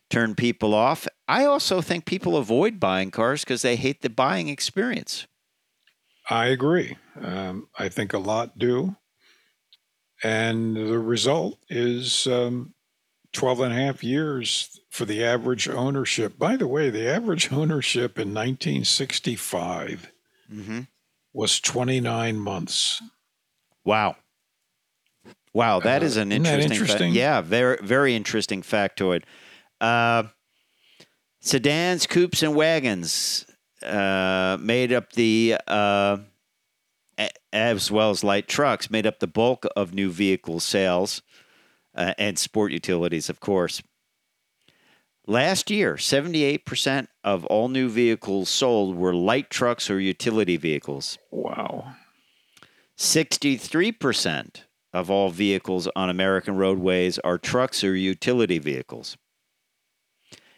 turn 0.09 0.35
people 0.35 0.73
off. 0.75 1.07
I 1.27 1.45
also 1.45 1.79
think 1.81 2.05
people 2.05 2.35
avoid 2.37 2.79
buying 2.79 3.09
cars 3.11 3.43
because 3.45 3.61
they 3.61 3.77
hate 3.77 4.01
the 4.01 4.09
buying 4.09 4.49
experience. 4.49 5.25
I 6.29 6.47
agree. 6.47 6.97
Um, 7.19 7.67
I 7.79 7.87
think 7.89 8.13
a 8.13 8.19
lot 8.19 8.59
do. 8.59 8.95
And 10.23 10.75
the 10.75 10.99
result 10.99 11.59
is 11.69 12.27
um, 12.27 12.73
12 13.33 13.59
and 13.61 13.73
a 13.73 13.75
half 13.75 14.03
years 14.03 14.79
for 14.89 15.03
the 15.05 15.23
average 15.23 15.67
ownership. 15.67 16.37
By 16.39 16.55
the 16.55 16.67
way, 16.67 16.89
the 16.89 17.07
average 17.09 17.51
ownership 17.61 18.17
in 18.17 18.33
1965 18.33 20.11
Mm-hmm. 20.53 20.81
was 21.33 21.59
29 21.59 22.37
months. 22.37 23.01
Wow. 23.83 24.17
Wow, 25.53 25.79
that 25.79 26.01
Uh, 26.03 26.05
is 26.05 26.17
an 26.17 26.31
isn't 26.31 26.43
that 26.43 26.59
interesting, 26.59 26.69
fa- 26.69 26.83
interesting? 26.83 27.13
yeah, 27.13 27.41
very 27.41 27.77
very 27.81 28.13
interesting 28.15 28.61
factoid. 28.61 29.23
Uh, 29.81 30.23
sedans, 31.39 32.05
coupes, 32.07 32.43
and 32.43 32.55
wagons 32.55 33.45
uh, 33.81 34.57
made 34.59 34.91
up 34.93 35.13
the 35.13 35.55
uh, 35.67 36.17
as 37.51 37.91
well 37.91 38.09
as 38.09 38.23
light 38.23 38.47
trucks 38.47 38.89
made 38.89 39.05
up 39.05 39.19
the 39.19 39.27
bulk 39.27 39.65
of 39.75 39.93
new 39.93 40.09
vehicle 40.09 40.59
sales 40.59 41.21
uh, 41.95 42.13
and 42.17 42.39
sport 42.39 42.71
utilities, 42.71 43.29
of 43.29 43.39
course. 43.39 43.81
Last 45.25 45.71
year, 45.71 45.95
78% 45.95 47.07
of 47.23 47.45
all 47.45 47.69
new 47.69 47.87
vehicles 47.87 48.49
sold 48.49 48.97
were 48.97 49.13
light 49.13 49.49
trucks 49.49 49.89
or 49.89 49.99
utility 49.99 50.57
vehicles. 50.57 51.17
Wow. 51.31 51.95
63% 52.97 54.63
of 54.91 55.09
all 55.09 55.29
vehicles 55.29 55.87
on 55.95 56.09
American 56.09 56.57
roadways 56.57 57.19
are 57.19 57.37
trucks 57.37 57.83
or 57.83 57.95
utility 57.95 58.59
vehicles. 58.59 59.17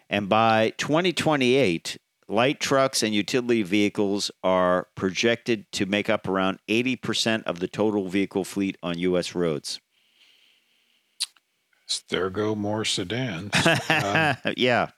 And 0.10 0.28
by 0.28 0.74
2028, 0.78 1.98
light 2.28 2.60
trucks 2.60 3.04
and 3.04 3.14
utility 3.14 3.64
vehicles 3.64 4.32
are 4.44 4.88
projected 4.96 5.72
to 5.74 5.86
make 5.86 6.10
up 6.10 6.28
around 6.28 6.60
80% 6.68 7.44
of 7.44 7.60
the 7.60 7.68
total 7.68 8.08
vehicle 8.10 8.44
fleet 8.44 8.78
on 8.82 8.98
U.S. 9.00 9.36
roads. 9.36 9.80
There 12.10 12.30
go 12.30 12.56
more 12.56 12.84
sedans. 12.86 13.52
Um, 13.90 14.54
yeah. 14.58 14.90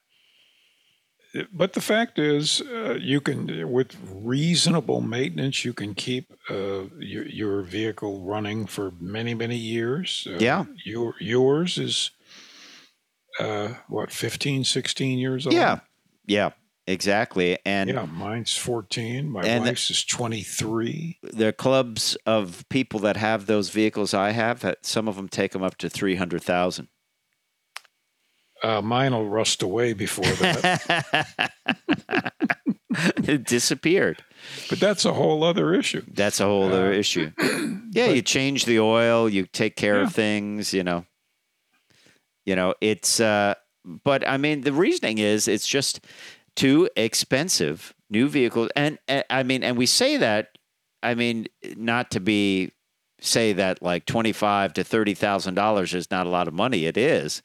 but 1.51 1.73
the 1.73 1.81
fact 1.81 2.17
is, 2.17 2.61
uh, 2.61 2.97
you 2.99 3.19
can, 3.19 3.69
with 3.71 3.95
reasonable 4.09 5.01
maintenance, 5.01 5.65
you 5.65 5.73
can 5.73 5.93
keep 5.93 6.31
uh, 6.49 6.85
your, 6.97 7.27
your 7.27 7.61
vehicle 7.63 8.21
running 8.21 8.65
for 8.65 8.91
many, 8.99 9.33
many 9.33 9.57
years. 9.57 10.25
Uh, 10.29 10.37
Yeah. 10.39 10.65
Your, 10.85 11.13
yours 11.19 11.77
is, 11.77 12.11
uh, 13.39 13.73
what, 13.89 14.09
15, 14.11 14.63
16 14.63 15.19
years 15.19 15.45
old? 15.45 15.53
Yeah. 15.53 15.79
Yeah. 16.25 16.51
Exactly. 16.87 17.57
And 17.65 17.89
Yeah, 17.89 18.05
mine's 18.05 18.55
14. 18.55 19.29
My 19.29 19.43
And 19.43 19.65
the- 19.65 19.71
is 19.73 20.05
23. 20.05 21.19
the 21.21 21.51
clubs 21.51 22.15
of 22.25 22.63
people 22.69 23.01
that 23.01 23.17
have 23.17 23.45
those 23.45 23.69
vehicles 23.69 24.13
I 24.13 24.31
have, 24.31 24.63
uh, 24.63 24.75
some 24.83 25.09
of 25.09 25.17
them 25.17 25.27
take 25.27 25.51
them 25.51 25.63
up 25.63 25.77
to 25.79 25.89
300,000. 25.89 26.87
Uh, 28.63 28.81
mine 28.81 29.11
will 29.13 29.27
rust 29.29 29.61
away 29.61 29.93
before 29.93 30.25
that. 30.25 31.51
it 33.23 33.43
disappeared. 33.43 34.23
but 34.69 34.79
that's 34.79 35.05
a 35.05 35.13
whole 35.13 35.43
other 35.43 35.73
issue. 35.73 36.03
That's 36.07 36.39
a 36.39 36.45
whole 36.45 36.63
other 36.63 36.91
issue. 36.91 37.31
Yeah, 37.91 38.07
you 38.07 38.21
change 38.23 38.65
the 38.65 38.79
oil, 38.79 39.29
you 39.29 39.45
take 39.45 39.75
care 39.75 39.97
Yeah. 39.97 40.03
of 40.07 40.13
things, 40.13 40.73
you 40.73 40.83
know. 40.83 41.05
You 42.45 42.55
know, 42.55 42.73
it's 42.81 43.19
uh 43.19 43.55
but 43.85 44.27
I 44.27 44.37
mean 44.37 44.61
the 44.61 44.73
reasoning 44.73 45.17
is 45.19 45.47
it's 45.47 45.67
just 45.67 45.99
too 46.57 46.89
expensive 46.97 47.93
new 48.09 48.27
vehicles 48.27 48.69
and, 48.75 48.99
and 49.07 49.23
I 49.29 49.43
mean 49.43 49.63
and 49.63 49.77
we 49.77 49.85
say 49.85 50.17
that 50.17 50.57
I 51.01 51.15
mean 51.15 51.47
not 51.77 52.11
to 52.11 52.19
be 52.19 52.71
say 53.21 53.53
that 53.53 53.81
like 53.81 54.05
25 54.05 54.73
to 54.73 54.83
30,000 54.83 55.53
dollars 55.53 55.93
is 55.93 56.11
not 56.11 56.27
a 56.27 56.29
lot 56.29 56.47
of 56.49 56.53
money 56.53 56.85
it 56.85 56.97
is. 56.97 57.41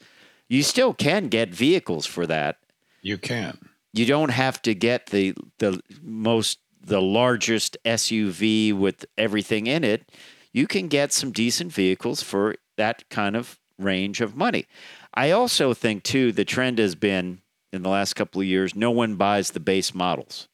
You 0.48 0.62
still 0.64 0.92
can 0.94 1.28
get 1.28 1.48
vehicles 1.50 2.06
for 2.06 2.26
that 2.26 2.56
You 3.02 3.18
can. 3.18 3.58
you 3.92 4.06
don't 4.06 4.30
have 4.30 4.60
to 4.62 4.74
get 4.74 5.06
the 5.06 5.34
the 5.58 5.80
most 6.02 6.58
the 6.84 7.00
largest 7.00 7.76
SUV 7.84 8.72
with 8.76 9.04
everything 9.16 9.66
in 9.68 9.84
it. 9.84 10.10
You 10.52 10.66
can 10.66 10.88
get 10.88 11.12
some 11.12 11.30
decent 11.30 11.72
vehicles 11.72 12.22
for 12.22 12.56
that 12.76 13.08
kind 13.08 13.36
of 13.36 13.58
range 13.78 14.20
of 14.20 14.34
money. 14.36 14.66
I 15.14 15.30
also 15.30 15.74
think 15.74 16.02
too 16.02 16.32
the 16.32 16.44
trend 16.44 16.78
has 16.78 16.94
been 16.94 17.40
in 17.72 17.82
the 17.82 17.88
last 17.88 18.14
couple 18.14 18.40
of 18.40 18.46
years 18.46 18.74
no 18.74 18.90
one 18.90 19.16
buys 19.16 19.50
the 19.50 19.60
base 19.60 19.94
models. 19.94 20.48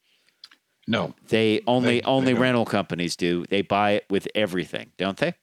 No, 0.86 1.14
They 1.28 1.60
only 1.66 1.86
They- 1.96 2.00
they 2.00 2.06
only 2.06 2.32
don't. 2.32 2.40
rental 2.42 2.64
companies 2.64 3.14
do. 3.14 3.44
They 3.50 3.60
buy 3.60 3.90
it 3.92 4.06
with 4.08 4.26
everything, 4.34 4.92
don't 4.96 5.18
they? 5.18 5.34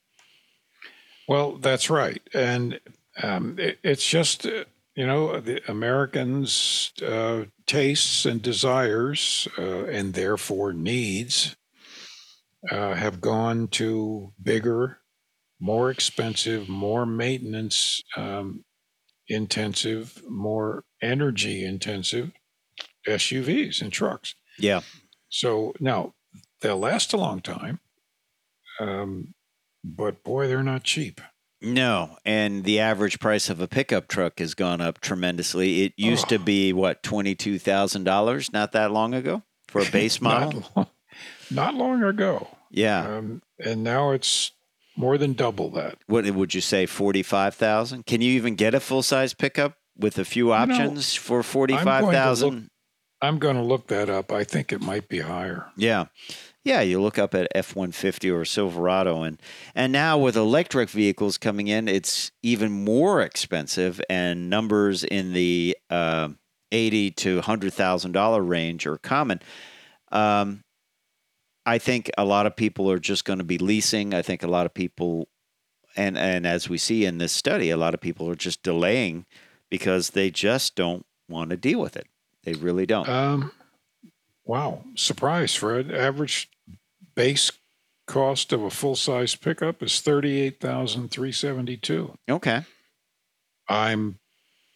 Well, 1.28 1.58
that's 1.58 1.90
right, 1.90 2.22
and 2.34 2.80
um, 3.22 3.58
it, 3.60 3.80
it's 3.84 4.08
just 4.08 4.46
uh, 4.46 4.66
you 4.96 5.06
know 5.08 5.40
the 5.40 5.62
Americans' 5.70 6.92
uh, 7.02 7.46
tastes 7.68 8.26
and 8.26 8.42
desires, 8.42 9.48
uh, 9.58 9.86
and 9.86 10.14
therefore 10.16 10.74
needs, 10.74 11.56
uh, 12.72 12.94
have 12.96 13.22
gone 13.22 13.68
to 13.70 14.34
bigger, 14.42 15.00
more 15.60 15.90
expensive, 15.92 16.68
more 16.70 17.06
maintenance 17.06 18.02
um, 18.18 18.65
intensive, 19.28 20.22
more 20.30 20.84
energy 21.02 21.64
intensive 21.66 22.32
SUVs 23.08 23.82
and 23.82 23.92
trucks. 23.92 24.36
Yeah. 24.60 24.82
So 25.30 25.74
now 25.80 26.14
they'll 26.62 26.78
last 26.80 27.14
a 27.14 27.18
long 27.18 27.42
time, 27.42 27.80
um, 28.80 29.34
but 29.84 30.24
boy, 30.24 30.48
they're 30.48 30.64
not 30.64 30.84
cheap. 30.84 31.22
No, 31.62 32.18
and 32.26 32.64
the 32.64 32.80
average 32.80 33.20
price 33.20 33.50
of 33.50 33.60
a 33.60 33.68
pickup 33.68 34.08
truck 34.08 34.40
has 34.40 34.54
gone 34.54 34.82
up 34.82 35.00
tremendously. 35.02 35.84
It 35.84 35.94
used 35.98 36.30
to 36.30 36.36
Oh. 36.36 36.40
be 36.44 36.74
what 36.74 37.02
twenty 37.02 37.34
two 37.36 37.58
thousand 37.60 38.04
dollars 38.04 38.54
not 38.54 38.72
that 38.74 38.92
long 38.92 39.14
ago 39.14 39.42
for 39.68 39.82
a 39.82 39.90
base 39.90 40.22
model. 40.22 40.62
Not, 40.62 40.76
long, 40.76 40.88
not 41.52 41.74
long 41.76 42.04
ago. 42.04 42.48
yeah, 42.70 43.18
Um, 43.18 43.42
and 43.64 43.84
now 43.84 44.12
it's 44.12 44.52
more 44.96 45.18
than 45.18 45.34
double 45.34 45.70
that. 45.72 45.98
What 46.08 46.30
would 46.30 46.54
you 46.54 46.62
say? 46.62 46.86
Forty-five 46.86 47.56
thousand? 47.56 48.06
Can 48.06 48.22
you 48.22 48.32
even 48.32 48.56
get 48.56 48.74
a 48.74 48.80
full-size 48.80 49.34
pickup 49.34 49.74
with 49.98 50.18
a 50.18 50.26
few 50.26 50.52
options 50.52 51.16
for 51.16 51.44
forty-five 51.44 52.12
thousand? 52.12 52.70
I'm 53.22 53.40
going 53.40 53.56
to 53.56 53.62
look 53.62 53.88
that 53.88 54.10
up. 54.10 54.32
I 54.32 54.44
think 54.44 54.72
it 54.72 54.82
might 54.82 55.08
be 55.08 55.22
higher. 55.22 55.68
Yeah. 55.78 56.06
Yeah, 56.64 56.82
you 56.82 57.00
look 57.00 57.20
up 57.20 57.36
at 57.36 57.48
F 57.54 57.76
one 57.76 57.92
fifty 57.92 58.30
or 58.30 58.44
Silverado, 58.44 59.22
and 59.22 59.40
and 59.76 59.94
now 59.94 60.18
with 60.18 60.36
electric 60.36 60.90
vehicles 60.90 61.38
coming 61.38 61.68
in, 61.68 61.88
it's 61.88 62.32
even 62.42 62.72
more 62.72 63.22
expensive, 63.22 64.02
and 64.10 64.50
numbers 64.50 65.04
in 65.04 65.34
the 65.34 65.78
uh, 65.92 66.30
eighty 66.72 67.12
to 67.12 67.42
hundred 67.42 67.74
thousand 67.74 68.14
dollar 68.14 68.42
range 68.42 68.88
are 68.88 68.98
common. 68.98 69.42
Um, 70.12 70.64
I 71.66 71.78
think 71.78 72.12
a 72.18 72.26
lot 72.26 72.46
of 72.46 72.56
people 72.56 72.90
are 72.92 73.00
just 73.00 73.26
going 73.26 73.40
to 73.40 73.46
be 73.46 73.58
leasing. 73.58 74.14
I 74.14 74.22
think 74.22 74.44
a 74.44 74.48
lot 74.48 74.66
of 74.66 74.74
people, 74.74 75.28
and 75.96 76.18
and 76.18 76.46
as 76.46 76.70
we 76.70 76.78
see 76.78 77.06
in 77.06 77.18
this 77.18 77.32
study, 77.32 77.70
a 77.70 77.78
lot 77.78 77.94
of 77.94 78.02
people 78.02 78.30
are 78.30 78.36
just 78.36 78.64
delaying 78.64 79.26
because 79.70 80.12
they 80.12 80.30
just 80.30 80.76
don't 80.76 81.06
want 81.28 81.50
to 81.50 81.58
deal 81.58 81.80
with 81.80 81.96
it. 81.96 82.08
They 82.44 82.54
really 82.54 82.86
don't. 82.86 83.10
Um, 83.10 83.52
wow. 84.46 84.84
Surprise, 84.96 85.56
Fred. 85.56 85.92
Average 85.92 86.50
base 87.16 87.52
cost 88.06 88.54
of 88.54 88.62
a 88.62 88.70
full 88.70 88.96
size 88.96 89.36
pickup 89.36 89.82
is 89.82 90.00
thirty 90.00 90.42
eight 90.42 90.60
thousand 90.60 91.10
three 91.10 91.32
seventy 91.32 91.78
two. 91.78 92.16
okay. 92.30 92.64
I'm 93.68 94.20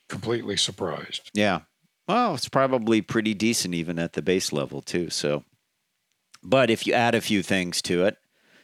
completely 0.07 0.57
surprised. 0.57 1.29
Yeah. 1.35 1.59
Well, 2.07 2.33
it's 2.33 2.49
probably 2.49 3.03
pretty 3.03 3.35
decent 3.35 3.75
even 3.75 3.99
at 3.99 4.13
the 4.13 4.23
base 4.23 4.51
level 4.51 4.81
too. 4.81 5.11
So, 5.11 5.43
but 6.43 6.69
if 6.69 6.85
you 6.87 6.93
add 6.93 7.15
a 7.15 7.21
few 7.21 7.41
things 7.43 7.81
to 7.83 8.05
it, 8.05 8.17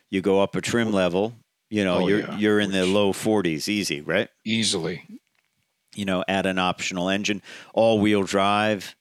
you 0.09 0.21
go 0.21 0.41
up 0.41 0.55
a 0.55 0.61
trim 0.61 0.91
level. 0.91 1.33
You 1.69 1.83
know, 1.83 2.03
Oh, 2.03 2.07
you're 2.07 2.19
yeah, 2.19 2.37
you're 2.37 2.59
in 2.59 2.71
the 2.71 2.85
low 2.85 3.11
40s, 3.11 3.67
easy, 3.67 4.01
right? 4.01 4.29
Easily. 4.45 5.03
You 5.95 6.05
know, 6.05 6.23
add 6.27 6.45
an 6.45 6.59
optional 6.59 7.09
engine, 7.09 7.41
all-wheel 7.73 8.23
drive. 8.23 8.95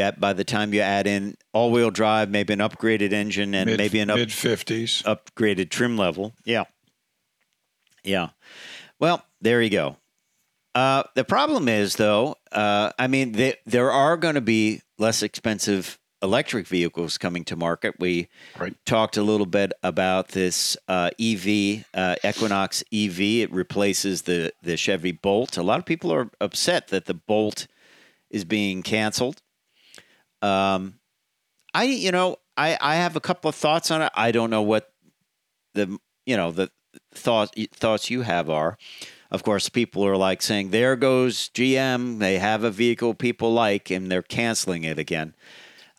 Add, 0.00 0.18
by 0.20 0.32
the 0.32 0.42
time 0.44 0.74
you 0.74 0.80
add 0.80 1.06
in 1.06 1.36
all-wheel 1.52 1.90
drive, 1.90 2.28
maybe 2.28 2.52
an 2.52 2.58
upgraded 2.58 3.12
engine 3.12 3.54
and 3.54 3.70
mid, 3.70 3.78
maybe 3.78 4.00
an 4.00 4.10
up, 4.10 4.16
mid 4.16 4.32
fifties. 4.32 5.02
upgraded 5.04 5.70
trim 5.70 5.96
level. 5.96 6.34
Yeah. 6.44 6.64
Yeah. 8.02 8.30
Well, 8.98 9.24
there 9.40 9.62
you 9.62 9.70
go. 9.70 9.96
Uh, 10.74 11.04
the 11.14 11.24
problem 11.24 11.68
is, 11.68 11.96
though, 11.96 12.36
uh, 12.52 12.90
I 12.98 13.06
mean, 13.06 13.32
th- 13.34 13.58
there 13.64 13.90
are 13.92 14.16
going 14.16 14.34
to 14.34 14.40
be 14.40 14.82
less 14.98 15.22
expensive 15.22 15.98
electric 16.26 16.66
vehicles 16.66 17.16
coming 17.16 17.44
to 17.44 17.56
market. 17.56 17.94
We 17.98 18.28
Right. 18.58 18.74
talked 18.84 19.16
a 19.16 19.22
little 19.22 19.46
bit 19.46 19.72
about 19.82 20.28
this 20.28 20.76
uh, 20.88 21.10
EV, 21.18 21.84
uh, 21.94 22.16
Equinox 22.24 22.82
EV. 22.92 23.20
It 23.44 23.52
replaces 23.52 24.22
the, 24.22 24.52
the 24.62 24.76
Chevy 24.76 25.12
Bolt. 25.12 25.56
A 25.56 25.62
lot 25.62 25.78
of 25.78 25.86
people 25.86 26.12
are 26.12 26.30
upset 26.40 26.88
that 26.88 27.06
the 27.06 27.14
Bolt 27.14 27.66
is 28.30 28.44
being 28.44 28.82
canceled. 28.82 29.40
Um, 30.42 30.98
I, 31.72 31.84
you 31.84 32.10
know, 32.12 32.36
I, 32.56 32.76
I 32.80 32.96
have 32.96 33.16
a 33.16 33.20
couple 33.20 33.48
of 33.48 33.54
thoughts 33.54 33.90
on 33.90 34.02
it. 34.02 34.12
I 34.14 34.32
don't 34.32 34.50
know 34.50 34.62
what 34.62 34.92
the, 35.74 35.98
you 36.26 36.36
know, 36.36 36.50
the 36.50 36.70
thoughts 37.14 37.52
thoughts 37.72 38.10
you 38.10 38.22
have 38.22 38.50
are. 38.50 38.76
Of 39.30 39.42
course, 39.42 39.68
people 39.68 40.06
are 40.06 40.16
like 40.16 40.40
saying, 40.40 40.70
"There 40.70 40.96
goes 40.96 41.50
GM. 41.50 42.20
They 42.20 42.38
have 42.38 42.62
a 42.64 42.70
vehicle 42.70 43.14
people 43.14 43.52
like, 43.52 43.90
and 43.90 44.10
they're 44.10 44.22
canceling 44.22 44.84
it 44.84 44.98
again." 44.98 45.34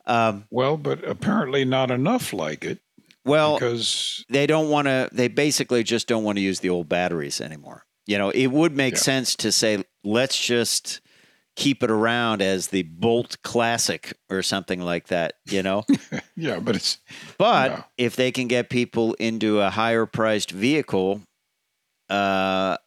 Well, 0.08 0.78
but 0.78 1.04
apparently 1.08 1.66
not 1.66 1.92
enough 1.92 2.34
like 2.34 2.64
it 2.64 2.80
Well, 3.26 3.56
because 3.56 4.24
they 4.30 4.48
don't 4.48 4.70
want 4.70 4.88
to. 4.88 5.10
They 5.12 5.28
basically 5.28 5.84
just 5.84 6.08
don't 6.08 6.24
want 6.24 6.38
to 6.38 6.42
use 6.42 6.60
the 6.62 6.70
old 6.70 6.88
batteries 6.90 7.42
anymore. 7.42 7.86
You 8.06 8.18
know, 8.18 8.30
it 8.30 8.48
would 8.48 8.76
make 8.76 8.94
Yeah. 8.94 9.00
sense 9.00 9.36
to 9.38 9.52
say, 9.52 9.84
let's 10.03 10.38
just 10.40 11.01
keep 11.58 11.81
it 11.84 11.90
around 11.92 12.42
as 12.42 12.68
the 12.68 12.84
Bolt 12.84 13.36
Classic 13.44 14.14
or 14.29 14.42
something 14.44 14.79
like 14.79 15.08
that. 15.08 15.34
You 15.46 15.62
know, 15.64 15.84
yeah, 16.38 16.60
but 16.60 16.75
it's 16.77 17.00
but 17.38 17.72
Yeah. 17.72 17.84
if 17.98 18.16
they 18.16 18.31
can 18.31 18.48
get 18.48 18.70
people 18.70 19.14
into 19.16 19.60
a 19.60 19.70
higher 19.70 20.05
priced 20.05 20.51
vehicle, 20.51 21.22
uh, 22.10 22.77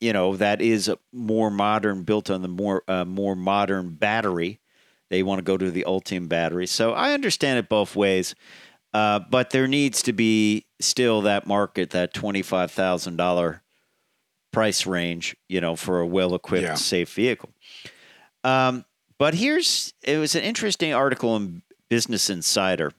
you 0.00 0.12
know, 0.12 0.36
that 0.36 0.60
is 0.62 0.90
more 1.12 1.50
modern, 1.50 2.04
built 2.04 2.30
on 2.30 2.42
the 2.42 2.48
more 2.48 2.84
uh, 2.86 3.04
more 3.04 3.34
modern 3.34 3.94
battery. 3.94 4.60
They 5.10 5.22
want 5.22 5.38
to 5.38 5.42
go 5.42 5.56
to 5.56 5.70
the 5.70 5.84
Ultium 5.86 6.28
battery. 6.28 6.66
So 6.66 6.92
I 6.92 7.12
understand 7.12 7.58
it 7.58 7.68
both 7.68 7.96
ways. 7.96 8.34
Uh, 8.94 9.18
but 9.30 9.50
there 9.50 9.66
needs 9.68 10.02
to 10.02 10.12
be 10.12 10.64
still 10.80 11.20
that 11.22 11.46
market, 11.46 11.90
that 11.90 12.14
twenty-five 12.14 12.70
thousand 12.70 13.16
dollar 13.16 13.62
price 14.50 14.86
range, 14.86 15.36
you 15.48 15.60
know, 15.60 15.76
for 15.76 16.00
a 16.00 16.06
well-equipped, 16.06 16.62
Yeah. 16.64 16.74
safe 16.74 17.12
vehicle. 17.12 17.50
Um, 18.44 18.86
but 19.18 19.34
here's 19.34 19.92
it 20.02 20.16
was 20.18 20.34
an 20.34 20.42
interesting 20.42 20.94
article 20.94 21.36
in 21.36 21.62
Business 21.90 22.30
Insider, 22.30 22.92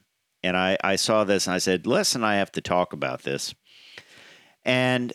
and 0.43 0.55
I, 0.55 0.77
I 0.83 0.95
saw 0.95 1.23
this 1.23 1.47
and 1.47 1.55
I 1.55 1.57
said, 1.57 1.87
Les 1.87 2.13
and 2.13 2.23
I 2.23 2.35
have 2.35 2.51
to 2.53 2.61
talk 2.61 2.93
about 2.93 3.23
this. 3.23 3.55
And 4.63 5.11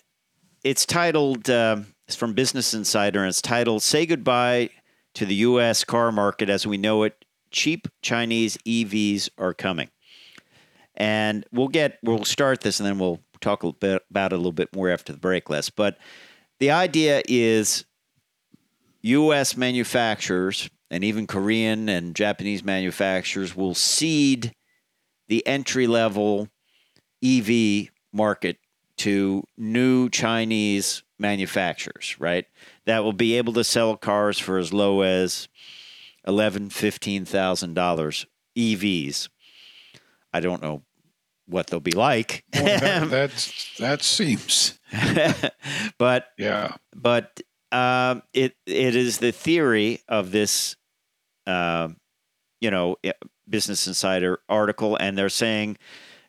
it's 0.64 0.84
titled, 0.86 1.48
um 1.50 1.86
it's 2.08 2.16
from 2.16 2.32
Business 2.34 2.74
Insider, 2.74 3.20
and 3.20 3.28
it's 3.28 3.40
titled 3.40 3.82
"Say 3.82 4.06
Goodbye 4.06 4.70
to 5.14 5.26
the 5.26 5.34
U.S. 5.36 5.84
Car 5.84 6.12
Market 6.12 6.48
as 6.48 6.66
We 6.66 6.76
Know 6.76 7.02
It." 7.02 7.24
Cheap 7.50 7.88
Chinese 8.02 8.56
EVs 8.66 9.30
are 9.38 9.54
coming, 9.54 9.90
and 10.96 11.46
we'll 11.52 11.68
get 11.68 11.98
we'll 12.02 12.24
start 12.24 12.62
this, 12.62 12.80
and 12.80 12.86
then 12.86 12.98
we'll 12.98 13.20
talk 13.40 13.62
a 13.62 13.72
bit 13.72 14.02
about 14.10 14.32
it 14.32 14.36
a 14.36 14.38
little 14.38 14.52
bit 14.52 14.74
more 14.74 14.90
after 14.90 15.12
the 15.12 15.18
break, 15.18 15.48
Les. 15.48 15.70
But 15.70 15.98
the 16.58 16.70
idea 16.70 17.22
is 17.28 17.84
U.S. 19.02 19.56
manufacturers 19.56 20.68
and 20.90 21.02
even 21.04 21.26
Korean 21.26 21.88
and 21.88 22.14
Japanese 22.14 22.62
manufacturers 22.62 23.56
will 23.56 23.74
cede 23.74 24.54
the 25.28 25.46
entry 25.46 25.86
level 25.86 26.48
EV 27.22 27.88
market 28.12 28.58
to 28.98 29.42
new 29.56 30.08
Chinese 30.08 31.02
manufacturers, 31.18 32.16
right? 32.20 32.46
That 32.86 33.02
will 33.02 33.12
be 33.12 33.34
able 33.34 33.52
to 33.54 33.64
sell 33.64 33.96
cars 33.96 34.38
for 34.38 34.58
as 34.58 34.72
low 34.72 35.02
as 35.02 35.48
eleven, 36.26 36.70
fifteen 36.70 37.24
thousand 37.24 37.74
dollars 37.74 38.26
EVs. 38.56 39.28
I 40.32 40.40
don't 40.40 40.62
know 40.62 40.82
what 41.46 41.68
they'll 41.68 41.80
be 41.80 41.92
like, 41.92 42.44
well, 42.54 42.64
that, 42.64 43.08
that's 43.10 43.76
that 43.78 44.02
seems 44.02 44.78
but 45.98 46.28
yeah 46.38 46.74
but 46.94 47.40
um, 47.74 48.22
it 48.32 48.54
it 48.66 48.94
is 48.94 49.18
the 49.18 49.32
theory 49.32 50.00
of 50.08 50.30
this, 50.30 50.76
um, 51.46 51.96
you 52.60 52.70
know, 52.70 52.96
Business 53.48 53.86
Insider 53.88 54.38
article, 54.48 54.96
and 54.96 55.18
they're 55.18 55.28
saying, 55.28 55.76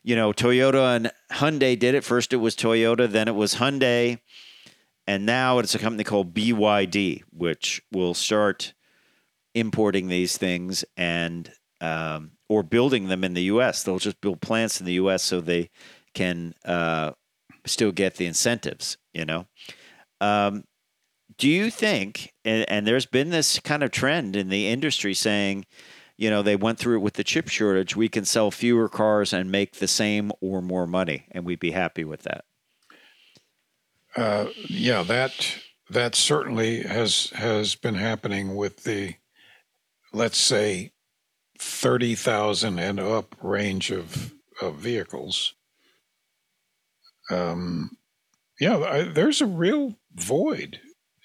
you 0.02 0.16
know, 0.16 0.32
Toyota 0.32 0.96
and 0.96 1.12
Hyundai 1.30 1.78
did 1.78 1.94
it. 1.94 2.02
First, 2.02 2.32
it 2.32 2.38
was 2.38 2.56
Toyota, 2.56 3.08
then 3.08 3.28
it 3.28 3.36
was 3.36 3.54
Hyundai, 3.54 4.18
and 5.06 5.26
now 5.26 5.58
it's 5.58 5.74
a 5.74 5.78
company 5.78 6.04
called 6.04 6.34
BYD, 6.34 7.22
which 7.32 7.82
will 7.92 8.14
start 8.14 8.74
importing 9.54 10.08
these 10.08 10.36
things 10.36 10.84
and 10.96 11.50
um, 11.80 12.32
or 12.48 12.62
building 12.62 13.08
them 13.08 13.24
in 13.24 13.34
the 13.34 13.44
U.S. 13.44 13.82
They'll 13.82 13.98
just 13.98 14.20
build 14.20 14.40
plants 14.40 14.80
in 14.80 14.86
the 14.86 14.94
U.S. 14.94 15.22
so 15.22 15.40
they 15.40 15.70
can 16.14 16.54
uh, 16.64 17.12
still 17.66 17.92
get 17.92 18.16
the 18.16 18.26
incentives. 18.26 18.96
You 19.12 19.24
know. 19.24 19.46
Um, 20.20 20.64
do 21.38 21.48
you 21.48 21.70
think 21.70 22.32
and, 22.44 22.64
and 22.68 22.86
there's 22.86 23.06
been 23.06 23.30
this 23.30 23.58
kind 23.60 23.82
of 23.82 23.90
trend 23.90 24.36
in 24.36 24.48
the 24.48 24.68
industry 24.68 25.14
saying 25.14 25.66
you 26.16 26.30
know 26.30 26.42
they 26.42 26.56
went 26.56 26.78
through 26.78 26.96
it 26.96 27.02
with 27.02 27.14
the 27.14 27.24
chip 27.24 27.48
shortage 27.48 27.96
we 27.96 28.08
can 28.08 28.24
sell 28.24 28.50
fewer 28.50 28.88
cars 28.88 29.32
and 29.32 29.50
make 29.50 29.74
the 29.74 29.88
same 29.88 30.32
or 30.40 30.62
more 30.62 30.86
money 30.86 31.26
and 31.32 31.44
we'd 31.44 31.60
be 31.60 31.72
happy 31.72 32.04
with 32.04 32.22
that 32.22 32.44
uh, 34.16 34.46
yeah 34.68 35.02
that 35.02 35.58
that 35.90 36.14
certainly 36.14 36.82
has 36.82 37.30
has 37.30 37.74
been 37.74 37.94
happening 37.94 38.56
with 38.56 38.84
the 38.84 39.14
let's 40.12 40.38
say 40.38 40.92
thirty 41.58 42.14
thousand 42.14 42.78
and 42.78 42.98
up 42.98 43.34
range 43.42 43.90
of 43.90 44.34
of 44.60 44.76
vehicles. 44.76 45.54
Um, 47.30 47.96
yeah, 48.60 48.78
I, 48.78 49.02
there's 49.02 49.40
a 49.40 49.46
real 49.46 49.94
void 50.14 50.80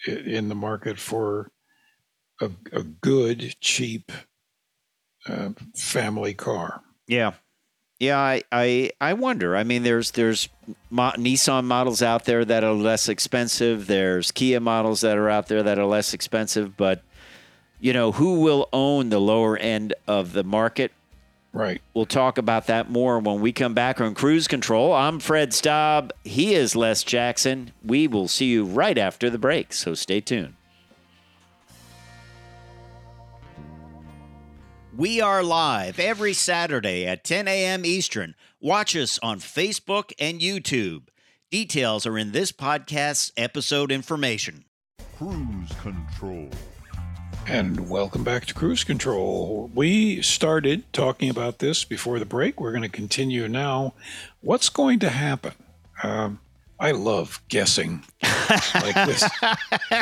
in 0.07 0.49
the 0.49 0.55
market 0.55 0.99
for 0.99 1.51
a, 2.41 2.49
a 2.73 2.83
good, 2.83 3.55
cheap 3.61 4.11
uh, 5.27 5.49
family 5.75 6.33
car. 6.33 6.81
yeah 7.07 7.33
yeah 8.01 8.19
I, 8.19 8.41
I 8.51 8.91
i 8.99 9.13
wonder 9.13 9.55
i 9.55 9.63
mean 9.63 9.83
there's 9.83 10.11
there's 10.11 10.49
mo- 10.89 11.13
nissan 11.17 11.65
models 11.65 12.01
out 12.01 12.25
there 12.25 12.43
that 12.43 12.63
are 12.63 12.73
less 12.73 13.07
expensive 13.07 13.85
there's 13.85 14.31
kia 14.31 14.59
models 14.59 15.01
that 15.01 15.17
are 15.17 15.29
out 15.29 15.47
there 15.47 15.61
that 15.61 15.77
are 15.77 15.85
less 15.85 16.13
expensive 16.13 16.75
but 16.75 17.03
you 17.79 17.93
know 17.93 18.11
who 18.11 18.41
will 18.41 18.67
own 18.73 19.09
the 19.09 19.19
lower 19.19 19.55
end 19.55 19.93
of 20.07 20.33
the 20.33 20.43
market 20.43 20.91
Right. 21.53 21.81
We'll 21.93 22.05
talk 22.05 22.37
about 22.37 22.67
that 22.67 22.89
more 22.89 23.19
when 23.19 23.41
we 23.41 23.51
come 23.51 23.73
back 23.73 23.99
on 23.99 24.15
Cruise 24.15 24.47
Control. 24.47 24.93
I'm 24.93 25.19
Fred 25.19 25.51
Staab. 25.51 26.11
He 26.23 26.53
is 26.53 26.77
Les 26.77 27.03
Jackson. 27.03 27.73
We 27.83 28.07
will 28.07 28.29
see 28.29 28.45
you 28.45 28.63
right 28.63 28.97
after 28.97 29.29
the 29.29 29.37
break, 29.37 29.73
so 29.73 29.93
stay 29.93 30.21
tuned. 30.21 30.53
We 34.95 35.21
are 35.21 35.41
live 35.41 35.99
every 35.99 36.33
Saturday 36.33 37.07
at 37.07 37.23
10 37.23 37.47
a.m. 37.47 37.85
Eastern. 37.85 38.35
Watch 38.59 38.93
us 38.93 39.17
on 39.23 39.39
Facebook 39.39 40.11
and 40.19 40.41
YouTube. 40.41 41.03
Details 41.49 42.05
are 42.05 42.17
in 42.17 42.33
this 42.33 42.51
podcast's 42.51 43.31
episode 43.37 43.89
information. 43.89 44.65
Cruise 45.17 45.71
control. 45.81 46.49
And 47.47 47.89
welcome 47.89 48.25
back 48.25 48.45
to 48.47 48.53
Cruise 48.53 48.83
Control. 48.83 49.71
We 49.73 50.21
started 50.21 50.83
talking 50.91 51.29
about 51.29 51.59
this 51.59 51.85
before 51.85 52.19
the 52.19 52.25
break. 52.25 52.59
We're 52.59 52.71
going 52.71 52.83
to 52.83 52.89
continue 52.89 53.47
now. 53.47 53.93
What's 54.41 54.67
going 54.67 54.99
to 54.99 55.09
happen? 55.09 55.53
Um, 56.03 56.41
I 56.81 56.91
love 56.91 57.43
guessing 57.47 58.03
like 58.73 58.95
this. 58.95 59.23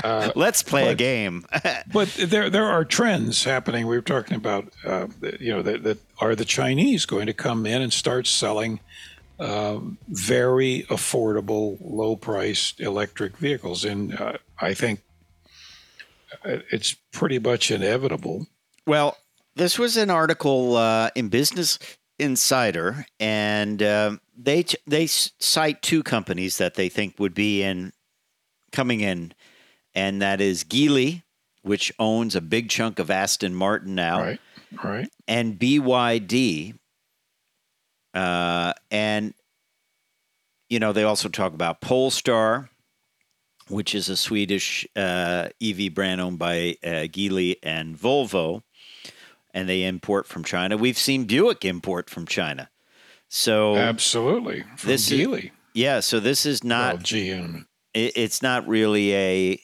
Let's 0.36 0.64
play 0.64 0.88
a 0.88 0.96
game. 0.96 1.46
But 1.92 2.08
there, 2.14 2.50
there 2.50 2.66
are 2.66 2.86
trends 2.86 3.44
happening. 3.44 3.86
We 3.86 3.98
were 3.98 4.02
talking 4.02 4.38
about, 4.38 4.72
uh, 4.86 5.08
you 5.40 5.52
know, 5.52 5.62
that, 5.62 5.84
that 5.84 5.98
are 6.20 6.36
the 6.36 6.46
Chinese 6.46 7.06
going 7.06 7.26
to 7.26 7.34
come 7.34 7.66
in 7.66 7.82
and 7.82 7.92
start 7.92 8.28
selling 8.28 8.80
um, 9.40 9.98
very 10.08 10.86
affordable, 10.90 11.78
low-priced 11.82 12.80
electric 12.80 13.38
vehicles? 13.38 13.84
And 13.84 14.18
uh, 14.18 14.38
I 14.60 14.74
think 14.74 15.02
uh, 16.46 16.60
it's 16.72 16.96
pretty 17.12 17.40
much 17.40 17.72
inevitable. 17.72 18.48
Well, 18.88 19.18
this 19.56 19.78
was 19.78 19.98
an 19.98 20.10
article 20.10 20.78
uh, 20.78 21.10
in 21.14 21.28
Business 21.28 21.78
Insider, 22.20 23.06
and 23.20 23.82
um 23.84 24.22
they 24.42 24.64
they 24.88 25.06
cite 25.08 25.82
two 25.82 26.02
companies 26.02 26.58
that 26.58 26.76
they 26.76 26.88
think 26.90 27.20
would 27.20 27.34
be 27.34 27.62
in 27.62 27.92
coming 28.72 29.02
in, 29.02 29.34
and 29.94 30.22
that 30.22 30.40
is 30.40 30.64
Geely, 30.64 31.24
which 31.62 31.92
owns 32.00 32.36
a 32.36 32.42
big 32.42 32.70
chunk 32.70 33.00
of 33.00 33.12
Aston 33.12 33.54
Martin 33.54 33.96
now, 33.96 34.22
Right, 34.22 34.40
right. 34.84 35.10
and 35.28 35.60
BYD. 35.60 36.76
Uh, 38.14 38.74
and 38.90 39.34
you 40.70 40.80
know 40.80 40.94
they 40.94 41.04
also 41.04 41.30
talk 41.30 41.54
about 41.54 41.82
Polestar, 41.82 42.70
which 43.68 43.94
is 43.94 44.10
a 44.10 44.18
Swedish 44.18 44.88
uh, 44.96 45.50
EV 45.62 45.94
brand 45.94 46.22
owned 46.22 46.40
by 46.40 46.76
uh, 46.84 47.06
Geely 47.08 47.58
and 47.62 47.96
Volvo, 47.98 48.64
and 49.54 49.68
they 49.70 49.84
import 49.84 50.28
from 50.28 50.44
China. 50.44 50.78
We've 50.78 50.98
seen 50.98 51.26
Buick 51.26 51.66
import 51.66 52.10
from 52.10 52.26
China, 52.26 52.70
so 53.30 53.76
Absolutely. 53.78 54.64
From 54.76 54.90
This 54.90 55.12
is- 55.12 55.50
yeah. 55.74 56.00
So 56.02 56.20
this 56.20 56.46
is 56.46 56.64
not 56.64 56.96
well, 56.96 57.04
GM. 57.04 57.66
it, 57.94 58.14
it's 58.16 58.42
not 58.42 58.68
really 58.68 59.16
a 59.16 59.62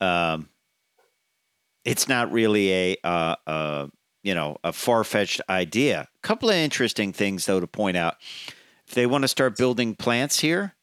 um 0.00 0.48
it's 1.84 2.08
not 2.08 2.32
really 2.32 2.72
a 2.72 2.96
uh, 3.04 3.34
uh 3.46 3.86
you 4.22 4.34
know 4.34 4.56
a 4.64 4.72
far-fetched 4.72 5.40
idea 5.48 6.08
a 6.14 6.26
couple 6.26 6.48
of 6.48 6.54
interesting 6.54 7.12
things 7.12 7.46
though 7.46 7.60
to 7.60 7.66
point 7.66 7.96
out 7.96 8.16
if 8.86 8.94
they 8.94 9.06
want 9.06 9.22
to 9.22 9.28
start 9.28 9.56
building 9.56 9.94
plants 9.94 10.40
here 10.40 10.74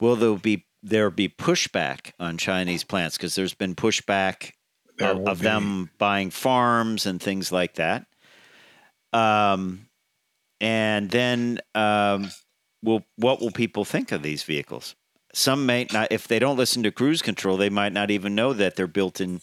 will 0.00 0.16
there 0.16 0.34
be 0.36 0.66
there 0.82 1.10
be 1.10 1.28
pushback 1.28 2.12
on 2.18 2.36
chinese 2.38 2.84
plants 2.84 3.16
because 3.16 3.34
there's 3.34 3.54
been 3.54 3.74
pushback 3.74 4.52
of, 5.00 5.26
of 5.26 5.38
them 5.40 5.90
buying 5.98 6.30
farms 6.30 7.06
and 7.06 7.20
things 7.22 7.50
like 7.52 7.74
that 7.74 8.06
um 9.12 9.86
and 10.60 11.10
then 11.10 11.58
um 11.74 12.30
will 12.82 13.04
what 13.16 13.40
will 13.40 13.50
people 13.50 13.84
think 13.84 14.12
of 14.12 14.22
these 14.22 14.42
vehicles 14.42 14.94
some 15.32 15.64
may 15.66 15.86
not 15.92 16.08
if 16.10 16.26
they 16.26 16.38
don't 16.38 16.56
listen 16.56 16.82
to 16.82 16.90
cruise 16.90 17.22
control 17.22 17.56
they 17.56 17.70
might 17.70 17.92
not 17.92 18.10
even 18.10 18.34
know 18.34 18.52
that 18.52 18.76
they're 18.76 18.86
built 18.86 19.20
in 19.20 19.40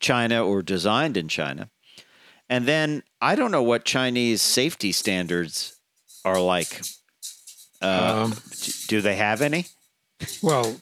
china 0.00 0.44
or 0.44 0.62
designed 0.62 1.16
in 1.16 1.28
china 1.28 1.70
and 2.48 2.66
then 2.66 3.02
i 3.20 3.34
don't 3.34 3.50
know 3.50 3.62
what 3.62 3.84
chinese 3.84 4.42
safety 4.42 4.92
standards 4.92 5.78
are 6.24 6.40
like 6.40 6.80
uh, 7.82 8.24
Um, 8.24 8.34
do 8.88 9.00
they 9.00 9.16
have 9.16 9.42
any 9.42 9.66
well, 10.42 10.76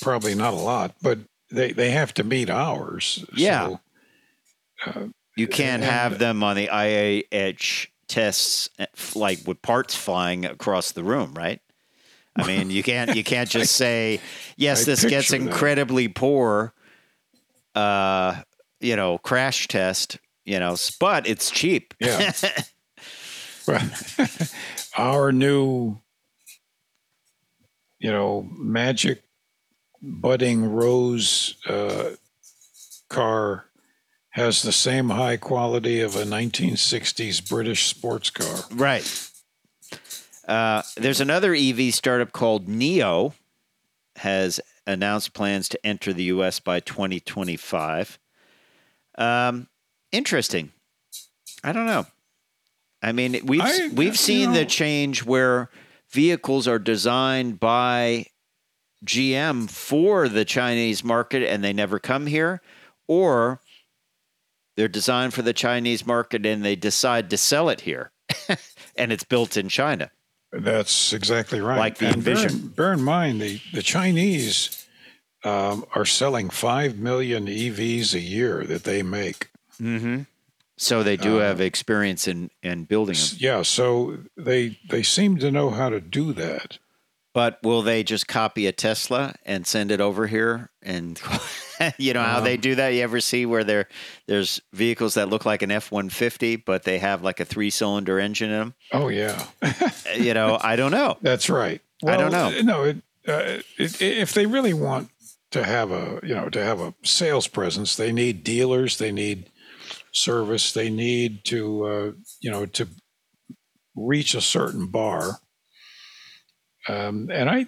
probably 0.00 0.34
not 0.34 0.52
a 0.52 0.56
lot, 0.56 0.94
but 1.02 1.18
they, 1.50 1.72
they 1.72 1.90
have 1.90 2.14
to 2.14 2.24
meet 2.24 2.50
ours. 2.50 3.24
Yeah. 3.34 3.76
So, 4.84 5.10
you 5.36 5.48
can't 5.48 5.82
have 5.82 6.18
them 6.18 6.42
on 6.42 6.56
the 6.56 6.68
IAH 6.68 7.88
tests 8.08 8.68
eh, 8.78 8.86
like 9.14 9.38
with 9.46 9.60
parts 9.62 9.94
flying 9.94 10.44
across 10.44 10.92
the 10.92 11.04
room 11.04 11.32
right 11.34 11.60
i 12.36 12.46
mean 12.46 12.70
you 12.70 12.82
can't 12.82 13.14
you 13.14 13.22
can't 13.22 13.50
just 13.50 13.76
say 13.76 14.20
yes 14.56 14.82
I 14.82 14.84
this 14.84 15.04
gets 15.04 15.30
picture 15.30 15.44
that. 15.44 15.50
incredibly 15.50 16.08
poor 16.08 16.72
uh 17.74 18.40
you 18.80 18.96
know 18.96 19.18
crash 19.18 19.68
test 19.68 20.18
you 20.44 20.58
know 20.58 20.76
but 20.98 21.26
it's 21.28 21.50
cheap 21.50 21.94
Yeah. 22.00 22.32
our 24.98 25.32
new, 25.32 25.98
you 27.98 28.10
know, 28.10 28.48
magic 28.52 29.22
budding 30.00 30.64
rose 30.72 31.54
uh, 31.66 32.10
car 33.08 33.66
has 34.38 34.62
the 34.62 34.72
same 34.72 35.10
high 35.10 35.36
quality 35.36 36.00
of 36.00 36.14
a 36.16 36.24
1960s 36.24 37.46
British 37.48 37.86
sports 37.86 38.30
car. 38.30 38.64
Right. 38.72 39.30
Uh, 40.46 40.82
there's 40.96 41.20
another 41.20 41.54
EV 41.54 41.92
startup 41.92 42.32
called 42.32 42.66
NIO 42.66 43.34
has 44.16 44.60
announced 44.86 45.34
plans 45.34 45.68
to 45.68 45.86
enter 45.86 46.12
the 46.12 46.24
U.S. 46.24 46.60
by 46.60 46.80
2025. 46.80 48.18
Um, 49.18 49.68
interesting. 50.12 50.72
I 51.62 51.72
don't 51.72 51.86
know. 51.86 52.06
I 53.02 53.12
mean, 53.12 53.40
we've 53.44 53.60
I- 53.60 53.88
we've 53.92 54.18
seen 54.18 54.52
know- 54.52 54.60
the 54.60 54.66
change 54.66 55.24
where 55.24 55.68
vehicles 56.10 56.66
are 56.66 56.78
designed 56.78 57.60
by 57.60 58.26
GM 59.04 59.68
for 59.70 60.28
the 60.28 60.44
Chinese 60.44 61.04
market 61.04 61.42
and 61.48 61.62
they 61.62 61.72
never 61.72 61.98
come 61.98 62.26
here, 62.26 62.60
or 63.06 63.60
they're 64.78 64.86
designed 64.86 65.34
for 65.34 65.42
the 65.42 65.52
Chinese 65.52 66.06
market 66.06 66.46
and 66.46 66.64
they 66.64 66.76
decide 66.76 67.28
to 67.30 67.36
sell 67.36 67.68
it 67.68 67.80
here, 67.80 68.12
and 68.96 69.10
it's 69.12 69.24
built 69.24 69.56
in 69.56 69.68
China. 69.68 70.12
That's 70.52 71.12
exactly 71.12 71.60
right. 71.60 71.76
Like 71.78 71.98
the 71.98 72.06
and 72.06 72.24
bear, 72.24 72.36
Envision. 72.36 72.60
in- 72.60 72.68
bear 72.68 72.92
in 72.92 73.02
mind, 73.02 73.40
the, 73.42 73.60
the 73.74 73.82
Chinese 73.82 74.86
um, 75.44 75.84
are 75.96 76.04
selling 76.04 76.48
5 76.48 76.96
million 76.96 77.46
EVs 77.46 78.14
a 78.14 78.20
year 78.20 78.64
that 78.66 78.84
they 78.84 79.02
make. 79.02 79.50
Mm-hmm. 79.82 80.22
So 80.76 81.02
they 81.02 81.16
do 81.16 81.40
Uh, 81.40 81.42
have 81.42 81.60
experience 81.60 82.28
in 82.28 82.50
in 82.62 82.84
building 82.84 83.16
them. 83.16 83.36
Yeah, 83.38 83.62
so 83.62 84.18
they 84.36 84.78
they 84.88 85.02
seem 85.02 85.38
to 85.38 85.50
know 85.50 85.70
how 85.70 85.88
to 85.90 86.00
do 86.00 86.32
that. 86.34 86.78
But 87.34 87.58
will 87.64 87.82
they 87.82 88.04
just 88.04 88.28
copy 88.28 88.66
a 88.68 88.72
Tesla 88.72 89.34
and 89.44 89.66
send 89.66 89.90
it 89.90 90.00
over 90.00 90.28
here? 90.28 90.70
And 90.80 91.20
you 91.98 92.12
know 92.12 92.22
how 92.22 92.40
they 92.40 92.54
Um, 92.54 92.60
do 92.60 92.74
that? 92.76 92.88
You 92.90 93.02
ever 93.02 93.20
see 93.20 93.46
where 93.46 93.64
there 93.64 93.88
there's 94.26 94.60
vehicles 94.72 95.14
that 95.14 95.28
look 95.28 95.44
like 95.44 95.62
an 95.62 95.70
F 95.70 95.90
one 95.90 96.08
fifty, 96.08 96.56
but 96.56 96.84
they 96.84 96.98
have 96.98 97.22
like 97.22 97.40
a 97.40 97.44
three 97.44 97.70
cylinder 97.70 98.18
engine 98.18 98.50
in 98.50 98.58
them? 98.58 98.74
Oh 98.92 99.08
yeah, 99.08 99.46
You 100.16 100.34
know, 100.34 100.58
I 100.60 100.76
don't 100.76 100.92
know. 100.92 101.16
that's 101.22 101.48
right. 101.50 101.80
I 102.06 102.16
don't 102.16 102.30
know. 102.32 102.50
No, 102.62 102.84
it, 102.84 102.96
uh, 103.26 103.60
it, 103.76 104.00
if 104.00 104.32
they 104.32 104.46
really 104.46 104.72
want 104.74 105.10
to 105.50 105.64
have 105.64 105.90
a 105.90 106.20
you 106.22 106.34
know 106.34 106.48
to 106.48 106.62
have 106.62 106.80
a 106.80 106.94
sales 107.02 107.48
presence, 107.48 107.96
they 107.96 108.12
need 108.12 108.44
dealers. 108.44 108.98
They 108.98 109.12
need 109.12 109.50
service. 110.12 110.72
They 110.72 110.90
need 110.90 111.44
to 111.46 111.84
uh, 111.84 112.12
you 112.40 112.50
know 112.50 112.66
to 112.66 112.88
reach 113.96 114.34
a 114.34 114.40
certain 114.40 114.86
bar. 114.86 115.40
Um, 116.88 117.28
and 117.30 117.50
I, 117.50 117.66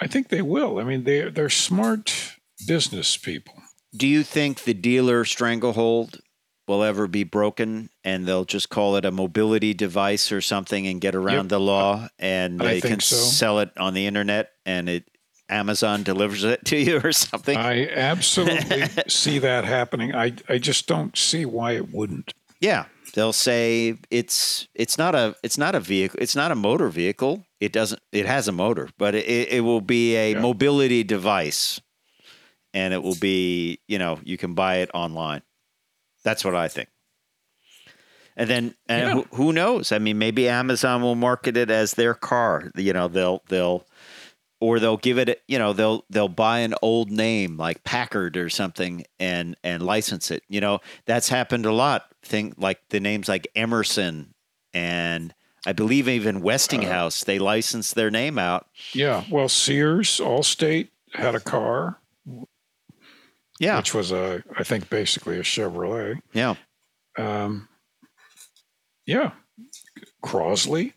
I 0.00 0.06
think 0.06 0.28
they 0.28 0.42
will. 0.42 0.78
I 0.78 0.84
mean, 0.84 1.04
they 1.04 1.28
they're 1.30 1.48
smart 1.50 2.36
business 2.66 3.16
people. 3.16 3.54
Do 3.96 4.06
you 4.06 4.22
think 4.22 4.64
the 4.64 4.74
dealer 4.74 5.24
stranglehold 5.24 6.20
will 6.66 6.82
ever 6.82 7.06
be 7.06 7.24
broken 7.24 7.90
and 8.02 8.26
they'll 8.26 8.44
just 8.46 8.70
call 8.70 8.96
it 8.96 9.04
a 9.04 9.10
mobility 9.10 9.74
device 9.74 10.32
or 10.32 10.40
something 10.40 10.86
and 10.86 11.00
get 11.00 11.14
around 11.14 11.44
Yep. 11.44 11.48
the 11.48 11.60
law 11.60 12.08
and 12.18 12.62
I 12.62 12.66
they 12.66 12.80
can 12.80 13.00
so. 13.00 13.16
sell 13.16 13.58
it 13.60 13.70
on 13.76 13.94
the 13.94 14.06
internet 14.06 14.50
and 14.64 14.88
it 14.88 15.04
Amazon 15.50 16.02
delivers 16.02 16.42
it 16.42 16.64
to 16.66 16.76
you 16.78 17.00
or 17.04 17.12
something? 17.12 17.56
I 17.58 17.86
absolutely 17.88 18.84
see 19.08 19.38
that 19.40 19.64
happening. 19.64 20.14
I 20.14 20.32
I 20.48 20.56
just 20.58 20.86
don't 20.86 21.16
see 21.18 21.44
why 21.44 21.72
it 21.72 21.92
wouldn't. 21.92 22.32
Yeah, 22.60 22.86
they'll 23.12 23.34
say 23.34 23.98
it's 24.10 24.66
it's 24.74 24.96
not 24.96 25.14
a 25.14 25.36
it's 25.42 25.58
not 25.58 25.74
a 25.74 25.80
vehicle 25.80 26.18
it's 26.20 26.34
not 26.34 26.50
a 26.50 26.54
motor 26.56 26.88
vehicle. 26.88 27.44
It 27.60 27.72
doesn't 27.72 28.00
it 28.10 28.24
has 28.24 28.48
a 28.48 28.52
motor, 28.52 28.88
but 28.96 29.14
it, 29.14 29.48
it 29.52 29.60
will 29.60 29.82
be 29.82 30.16
a 30.16 30.32
Yeah. 30.32 30.40
mobility 30.40 31.04
device, 31.04 31.78
and 32.74 32.92
it 32.92 33.02
will 33.02 33.16
be 33.18 33.80
you 33.88 33.98
know 33.98 34.18
you 34.24 34.36
can 34.36 34.52
buy 34.54 34.76
it 34.76 34.90
online. 34.92 35.40
That's 36.24 36.44
what 36.44 36.54
I 36.54 36.68
think. 36.68 36.88
And 38.36 38.50
then, 38.50 38.74
and 38.88 39.06
Yeah. 39.06 39.12
who, 39.14 39.26
who 39.36 39.52
knows? 39.52 39.92
I 39.92 39.98
mean, 39.98 40.18
maybe 40.18 40.48
Amazon 40.48 41.02
will 41.02 41.14
market 41.14 41.56
it 41.56 41.70
as 41.70 41.92
their 41.94 42.14
car. 42.14 42.70
You 42.76 42.92
know, 42.92 43.06
they'll 43.08 43.42
they'll, 43.48 43.86
or 44.60 44.80
they'll 44.80 44.96
give 44.96 45.18
it. 45.18 45.42
You 45.46 45.58
know, 45.58 45.72
they'll 45.72 46.04
they'll 46.10 46.28
buy 46.28 46.60
an 46.60 46.74
old 46.82 47.10
name 47.10 47.56
like 47.56 47.84
Packard 47.84 48.36
or 48.36 48.48
something 48.48 49.04
and 49.20 49.56
and 49.62 49.84
license 49.84 50.30
it. 50.32 50.42
You 50.48 50.60
know, 50.60 50.80
that's 51.06 51.28
happened 51.28 51.64
a 51.66 51.72
lot. 51.72 52.06
Think 52.22 52.54
like 52.58 52.88
the 52.88 52.98
names 53.00 53.28
like 53.28 53.46
Emerson 53.54 54.34
and 54.72 55.32
I 55.66 55.72
believe 55.72 56.08
even 56.08 56.40
Westinghouse. 56.40 57.22
Uh-huh. 57.22 57.32
they 57.32 57.38
licensed 57.38 57.94
their 57.94 58.10
name 58.10 58.38
out. 58.38 58.66
Yeah. 58.92 59.22
Well, 59.30 59.48
Sears, 59.48 60.18
Allstate 60.18 60.88
had 61.12 61.34
a 61.36 61.40
car, 61.40 61.98
Yeah, 63.60 63.76
which 63.76 63.94
was 63.94 64.10
a, 64.12 64.42
I 64.56 64.64
think, 64.64 64.90
basically 64.90 65.38
a 65.38 65.42
Chevrolet. 65.42 66.20
yeah. 66.32 66.54
Um, 67.16 67.68
yeah. 69.06 69.32
Crosley. 70.24 70.94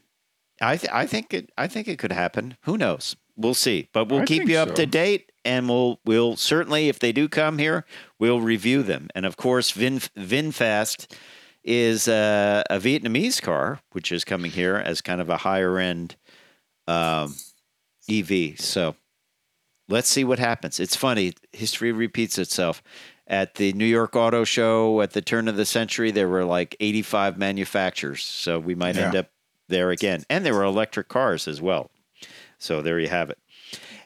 I 0.62 0.78
th- 0.78 0.92
I 0.92 1.06
think 1.06 1.34
it 1.34 1.52
I 1.58 1.68
think 1.68 1.88
it 1.88 2.00
could 2.00 2.12
happen. 2.12 2.58
Who 2.64 2.78
knows? 2.78 3.16
We'll 3.36 3.54
see. 3.54 3.90
But 3.94 4.10
we'll 4.10 4.22
I 4.22 4.26
keep 4.26 4.48
you 4.48 4.58
up 4.58 4.70
so. 4.70 4.76
to 4.76 4.86
date 4.88 5.32
and 5.46 5.70
we'll 5.70 6.00
we'll 6.06 6.36
certainly 6.36 6.90
if 6.90 6.98
they 6.98 7.12
do 7.12 7.28
come 7.30 7.60
here, 7.60 7.86
we'll 8.18 8.42
review 8.42 8.82
them. 8.82 9.10
And 9.14 9.26
of 9.26 9.38
course, 9.38 9.70
Vin 9.72 10.00
VinFast 10.18 11.12
is 11.64 12.08
uh, 12.08 12.64
a 12.70 12.80
Vietnamese 12.80 13.40
car 13.42 13.80
which 13.92 14.12
is 14.12 14.24
coming 14.24 14.50
here 14.52 14.78
as 14.78 15.02
kind 15.02 15.22
of 15.22 15.30
a 15.30 15.38
higher 15.38 15.78
end 15.78 16.16
um, 16.88 17.36
EV. 18.10 18.60
So 18.60 18.96
let's 19.88 20.10
see 20.10 20.24
what 20.24 20.40
happens. 20.40 20.80
It's 20.80 20.96
funny, 20.96 21.34
history 21.52 21.92
repeats 21.92 22.38
itself. 22.38 22.82
At 23.30 23.56
the 23.56 23.74
New 23.74 23.86
York 23.86 24.16
Auto 24.16 24.46
Show 24.46 25.02
at 25.02 25.12
the 25.12 25.22
turn 25.22 25.50
of 25.50 25.58
the 25.58 25.66
century, 25.66 26.12
there 26.12 26.30
were 26.30 26.46
like 26.46 26.78
85 26.80 27.38
manufacturers. 27.38 28.24
So 28.24 28.58
we 28.58 28.74
might 28.74 28.96
end 28.96 29.16
up 29.18 29.30
there 29.68 29.92
again. 29.92 30.24
And 30.30 30.46
there 30.46 30.54
were 30.54 30.64
electric 30.64 31.10
cars 31.10 31.46
as 31.46 31.62
well. 31.62 31.92
So 32.58 32.82
there 32.82 33.00
you 33.00 33.10
have 33.10 33.30
it. 33.30 33.38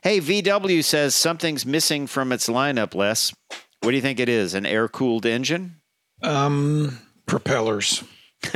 Hey, 0.02 0.20
VW 0.20 0.84
says 0.84 1.13
something's 1.13 1.67
missing 1.67 2.08
from 2.08 2.32
its 2.32 2.50
lineup, 2.50 2.96
Les. 2.96 3.32
What 3.82 3.91
do 3.91 3.96
you 3.96 4.02
think 4.02 4.20
it 4.20 4.30
is? 4.30 4.56
An 4.56 4.65
air 4.65 4.88
cooled 4.88 5.28
engine? 5.28 5.76
Um, 6.24 7.00
propellers. 7.28 8.04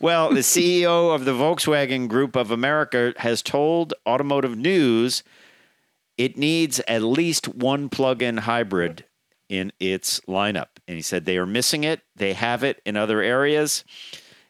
Well, 0.00 0.30
the 0.30 0.40
CEO 0.40 1.14
of 1.14 1.24
the 1.24 1.32
Volkswagen 1.32 2.08
Group 2.08 2.36
of 2.36 2.50
America 2.50 3.14
has 3.18 3.42
told 3.42 3.94
Automotive 4.06 4.56
News 4.56 5.22
it 6.16 6.36
needs 6.36 6.80
at 6.88 7.02
least 7.02 7.48
one 7.48 7.88
plug 7.88 8.22
in 8.22 8.38
hybrid 8.38 9.04
in 9.48 9.72
its 9.78 10.20
lineup. 10.28 10.68
And 10.86 10.96
he 10.96 11.02
said 11.02 11.24
they 11.24 11.38
are 11.38 11.46
missing 11.46 11.84
it. 11.84 12.00
They 12.16 12.32
have 12.32 12.64
it 12.64 12.82
in 12.84 12.96
other 12.96 13.22
areas. 13.22 13.84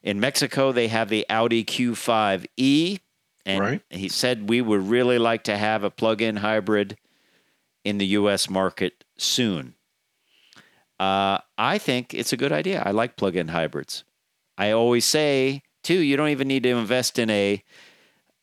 In 0.02 0.18
Mexico, 0.20 0.72
they 0.72 0.88
have 0.88 1.08
the 1.11 1.26
Audi 1.28 1.64
Q5e. 1.64 3.00
And 3.44 3.61
Right. 3.61 3.82
he 3.90 4.08
said 4.08 4.48
we 4.48 4.61
would 4.61 4.88
really 4.88 5.18
like 5.18 5.44
to 5.44 5.56
have 5.56 5.84
a 5.84 5.90
plug 5.90 6.22
in 6.22 6.37
hybrid 6.37 6.96
in 7.84 7.98
the 7.98 8.06
U.S. 8.06 8.48
market 8.50 9.04
soon. 9.16 9.74
Uh, 10.98 11.38
I 11.56 11.78
think 11.78 12.12
it's 12.14 12.32
a 12.32 12.37
good 12.37 12.52
idea. 12.52 12.82
I 12.84 12.90
like 12.90 13.16
plug 13.16 13.37
in 13.37 13.48
hybrids. 13.48 14.04
I 14.56 14.72
always 14.72 15.04
say, 15.04 15.62
too, 15.82 15.98
you 15.98 16.16
don't 16.16 16.30
even 16.30 16.48
need 16.48 16.64
to 16.64 16.70
invest 16.70 17.18
in 17.18 17.30
a 17.30 17.62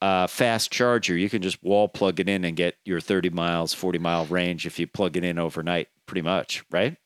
uh, 0.02 0.28
fast 0.28 0.72
charger. 0.72 1.18
You 1.18 1.30
can 1.30 1.42
just 1.42 1.62
wall 1.64 1.88
plug 1.88 2.20
it 2.20 2.30
in 2.30 2.46
and 2.46 2.56
get 2.56 2.76
your 2.86 3.02
30 3.02 3.30
miles, 3.32 3.74
40 3.74 4.00
mile 4.00 4.26
range 4.26 4.66
if 4.66 4.80
you 4.80 4.88
plug 4.88 5.18
it 5.18 5.24
in 5.24 5.38
overnight, 5.38 5.90
pretty 6.06 6.22
much, 6.22 6.64
right? 6.72 6.98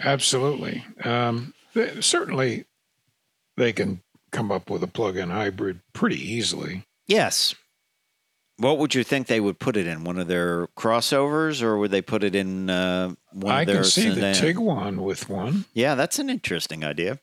Absolutely. 0.00 0.84
Um, 1.04 1.54
they, 1.74 2.00
certainly, 2.00 2.64
they 3.56 3.72
can 3.72 4.02
come 4.32 4.50
up 4.50 4.68
with 4.68 4.82
a 4.82 4.88
plug-in 4.88 5.30
hybrid 5.30 5.80
pretty 5.92 6.20
easily. 6.20 6.84
Yes. 7.06 7.54
What 8.56 8.78
would 8.78 8.94
you 8.94 9.02
think 9.02 9.26
they 9.26 9.40
would 9.40 9.58
put 9.58 9.76
it 9.76 9.86
in? 9.86 10.04
One 10.04 10.18
of 10.18 10.28
their 10.28 10.68
crossovers, 10.76 11.60
or 11.60 11.76
would 11.78 11.90
they 11.90 12.02
put 12.02 12.22
it 12.22 12.36
in 12.36 12.70
uh, 12.70 13.14
one 13.32 13.52
I 13.52 13.60
of 13.62 13.66
their 13.66 13.76
can 13.76 13.84
see 13.84 14.08
the? 14.10 14.26
Tiguan 14.26 14.98
with 14.98 15.28
one. 15.28 15.64
Yeah, 15.72 15.96
that's 15.96 16.20
an 16.20 16.30
interesting 16.30 16.84
idea. 16.84 17.18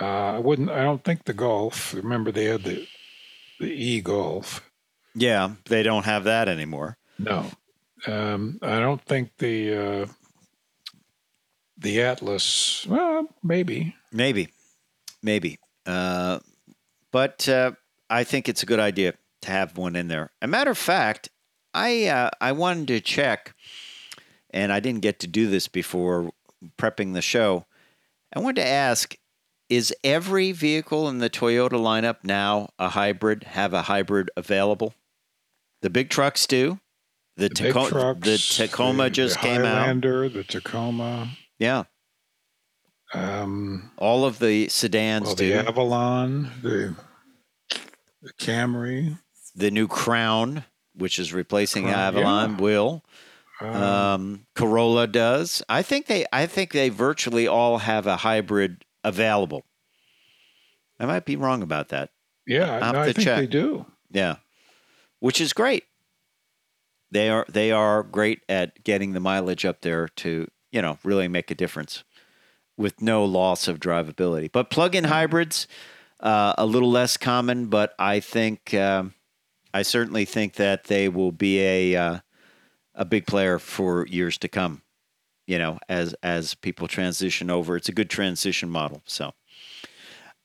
Uh, 0.00 0.04
I 0.04 0.38
wouldn't. 0.38 0.70
I 0.70 0.82
don't 0.82 1.02
think 1.02 1.24
the 1.24 1.34
Golf. 1.34 1.94
Remember, 1.94 2.30
they 2.30 2.44
had 2.44 2.62
the 2.62 2.86
the 3.58 3.66
e 3.66 4.00
Golf. 4.00 4.68
Yeah, 5.16 5.54
they 5.66 5.82
don't 5.82 6.04
have 6.04 6.24
that 6.24 6.48
anymore. 6.48 6.96
No, 7.18 7.50
um, 8.06 8.58
I 8.62 8.78
don't 8.78 9.04
think 9.04 9.30
the 9.38 9.74
uh, 9.74 10.06
the 11.76 12.02
Atlas. 12.02 12.86
Well, 12.88 13.28
maybe. 13.42 13.96
Maybe, 14.12 14.48
maybe. 15.22 15.58
Uh, 15.86 16.38
but 17.10 17.48
uh, 17.48 17.72
I 18.08 18.22
think 18.22 18.48
it's 18.48 18.62
a 18.62 18.66
good 18.66 18.80
idea 18.80 19.14
to 19.44 19.50
have 19.52 19.76
one 19.78 19.96
in 19.96 20.08
there. 20.08 20.30
A 20.42 20.46
matter 20.46 20.70
of 20.70 20.78
fact, 20.78 21.28
I 21.72 22.06
uh, 22.06 22.30
I 22.40 22.52
wanted 22.52 22.88
to 22.88 23.00
check, 23.00 23.54
and 24.50 24.72
I 24.72 24.80
didn't 24.80 25.00
get 25.02 25.18
to 25.20 25.26
do 25.26 25.48
this 25.48 25.68
before 25.68 26.32
prepping 26.78 27.14
the 27.14 27.22
show. 27.22 27.66
I 28.34 28.40
wanted 28.40 28.62
to 28.62 28.68
ask: 28.68 29.16
Is 29.68 29.94
every 30.04 30.52
vehicle 30.52 31.08
in 31.08 31.18
the 31.18 31.30
Toyota 31.30 31.72
lineup 31.72 32.18
now 32.24 32.68
a 32.78 32.90
hybrid? 32.90 33.44
Have 33.44 33.72
a 33.72 33.82
hybrid 33.82 34.30
available? 34.36 34.94
The 35.82 35.90
big 35.90 36.10
trucks 36.10 36.46
do. 36.46 36.80
The, 37.36 37.48
The 37.48 37.62
big 37.64 37.74
Taco- 37.74 37.88
trucks. 37.88 38.20
the 38.56 38.66
Tacoma 38.68 39.04
the- 39.04 39.10
just 39.10 39.34
the 39.34 39.40
came 39.40 39.64
out. 39.64 40.00
The 40.00 40.44
Tacoma. 40.48 41.30
Yeah, 41.58 41.84
Um, 43.12 43.90
all 43.96 44.24
of 44.24 44.38
the 44.38 44.68
sedans 44.68 45.26
well, 45.26 45.34
do. 45.36 45.48
the 45.48 45.68
Avalon, 45.68 46.50
the 46.62 46.94
the 48.22 48.32
Camry. 48.40 49.18
The 49.54 49.70
new 49.70 49.86
Crown, 49.88 50.64
which 50.94 51.18
is 51.18 51.32
replacing 51.32 51.84
Crown, 51.84 51.98
Avalon, 51.98 52.50
yeah. 52.52 52.56
will. 52.58 53.04
Uh, 53.60 53.66
Um, 53.66 54.46
Corolla 54.54 55.06
does. 55.06 55.62
I 55.68 55.82
think 55.82 56.06
they. 56.06 56.26
I 56.32 56.46
think 56.46 56.72
they 56.72 56.88
virtually 56.88 57.46
all 57.46 57.78
have 57.78 58.06
a 58.06 58.16
hybrid 58.18 58.84
available. 59.04 59.64
I 60.98 61.06
might 61.06 61.24
be 61.24 61.36
wrong 61.36 61.62
about 61.62 61.88
that. 61.90 62.10
yeah, 62.46 62.78
no, 62.92 63.00
I 63.00 63.12
think 63.12 63.18
check. 63.26 63.38
they 63.38 63.46
do. 63.46 63.86
Yeah, 64.10 64.36
which 65.20 65.40
is 65.40 65.52
great. 65.52 65.84
They 67.10 67.28
are 67.30 67.46
they 67.48 67.70
are 67.70 68.02
great 68.02 68.40
at 68.48 68.82
getting 68.82 69.12
the 69.12 69.20
mileage 69.20 69.64
up 69.64 69.82
there 69.82 70.08
to 70.08 70.48
you 70.72 70.82
know 70.82 70.98
really 71.04 71.28
make 71.28 71.50
a 71.50 71.54
difference 71.54 72.02
with 72.76 73.00
no 73.00 73.24
loss 73.24 73.68
of 73.68 73.78
drivability. 73.78 74.50
But 74.50 74.68
plug-in 74.68 75.04
hybrids 75.04 75.68
uh, 76.18 76.54
a 76.58 76.66
little 76.66 76.90
less 76.90 77.16
common, 77.16 77.66
but 77.66 77.94
I 78.00 78.18
think 78.18 78.74
um, 78.74 79.14
I 79.74 79.82
certainly 79.82 80.24
think 80.24 80.54
that 80.54 80.84
they 80.84 81.08
will 81.08 81.32
be 81.32 81.60
a 81.60 81.96
uh, 81.96 82.18
a 82.94 83.04
big 83.04 83.26
player 83.26 83.58
for 83.58 84.06
years 84.06 84.38
to 84.38 84.48
come. 84.48 84.82
You 85.46 85.58
know, 85.58 85.78
as 85.88 86.14
as 86.22 86.54
people 86.54 86.86
transition 86.88 87.50
over, 87.50 87.76
it's 87.76 87.88
a 87.88 87.92
good 87.92 88.08
transition 88.08 88.70
model. 88.70 89.02
So, 89.04 89.32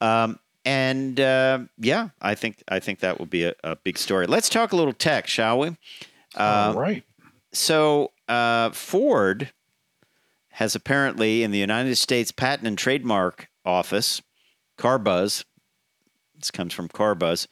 um, 0.01 0.39
and 0.65 1.19
uh, 1.19 1.59
yeah, 1.77 2.09
I 2.21 2.33
think 2.33 2.63
I 2.67 2.79
think 2.79 2.99
that 2.99 3.19
will 3.19 3.27
be 3.27 3.43
a, 3.45 3.53
a 3.63 3.75
big 3.75 3.99
story. 3.99 4.25
Let's 4.25 4.49
talk 4.49 4.73
a 4.73 4.75
little 4.75 4.93
tech, 4.93 5.27
shall 5.27 5.59
we? 5.59 5.69
Uh, 6.35 6.73
All 6.75 6.81
right. 6.81 7.03
so 7.53 8.11
uh, 8.27 8.71
Ford 8.71 9.51
has 10.49 10.75
apparently 10.75 11.43
in 11.43 11.51
the 11.51 11.59
United 11.59 11.95
States 11.95 12.31
Patent 12.31 12.67
and 12.67 12.77
Trademark 12.77 13.47
Office, 13.63 14.21
CarBuzz, 14.77 15.45
this 16.37 16.51
comes 16.51 16.73
from 16.73 16.89
CarBuzz, 16.89 17.47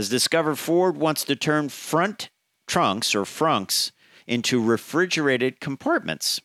has 0.00 0.08
discovered 0.08 0.56
Ford 0.56 0.96
wants 0.96 1.24
to 1.24 1.36
turn 1.36 1.68
front 1.68 2.30
trunks 2.66 3.14
or 3.14 3.24
frunks 3.24 3.92
into 4.26 4.58
refrigerated 4.58 5.60
compartments. 5.60 6.40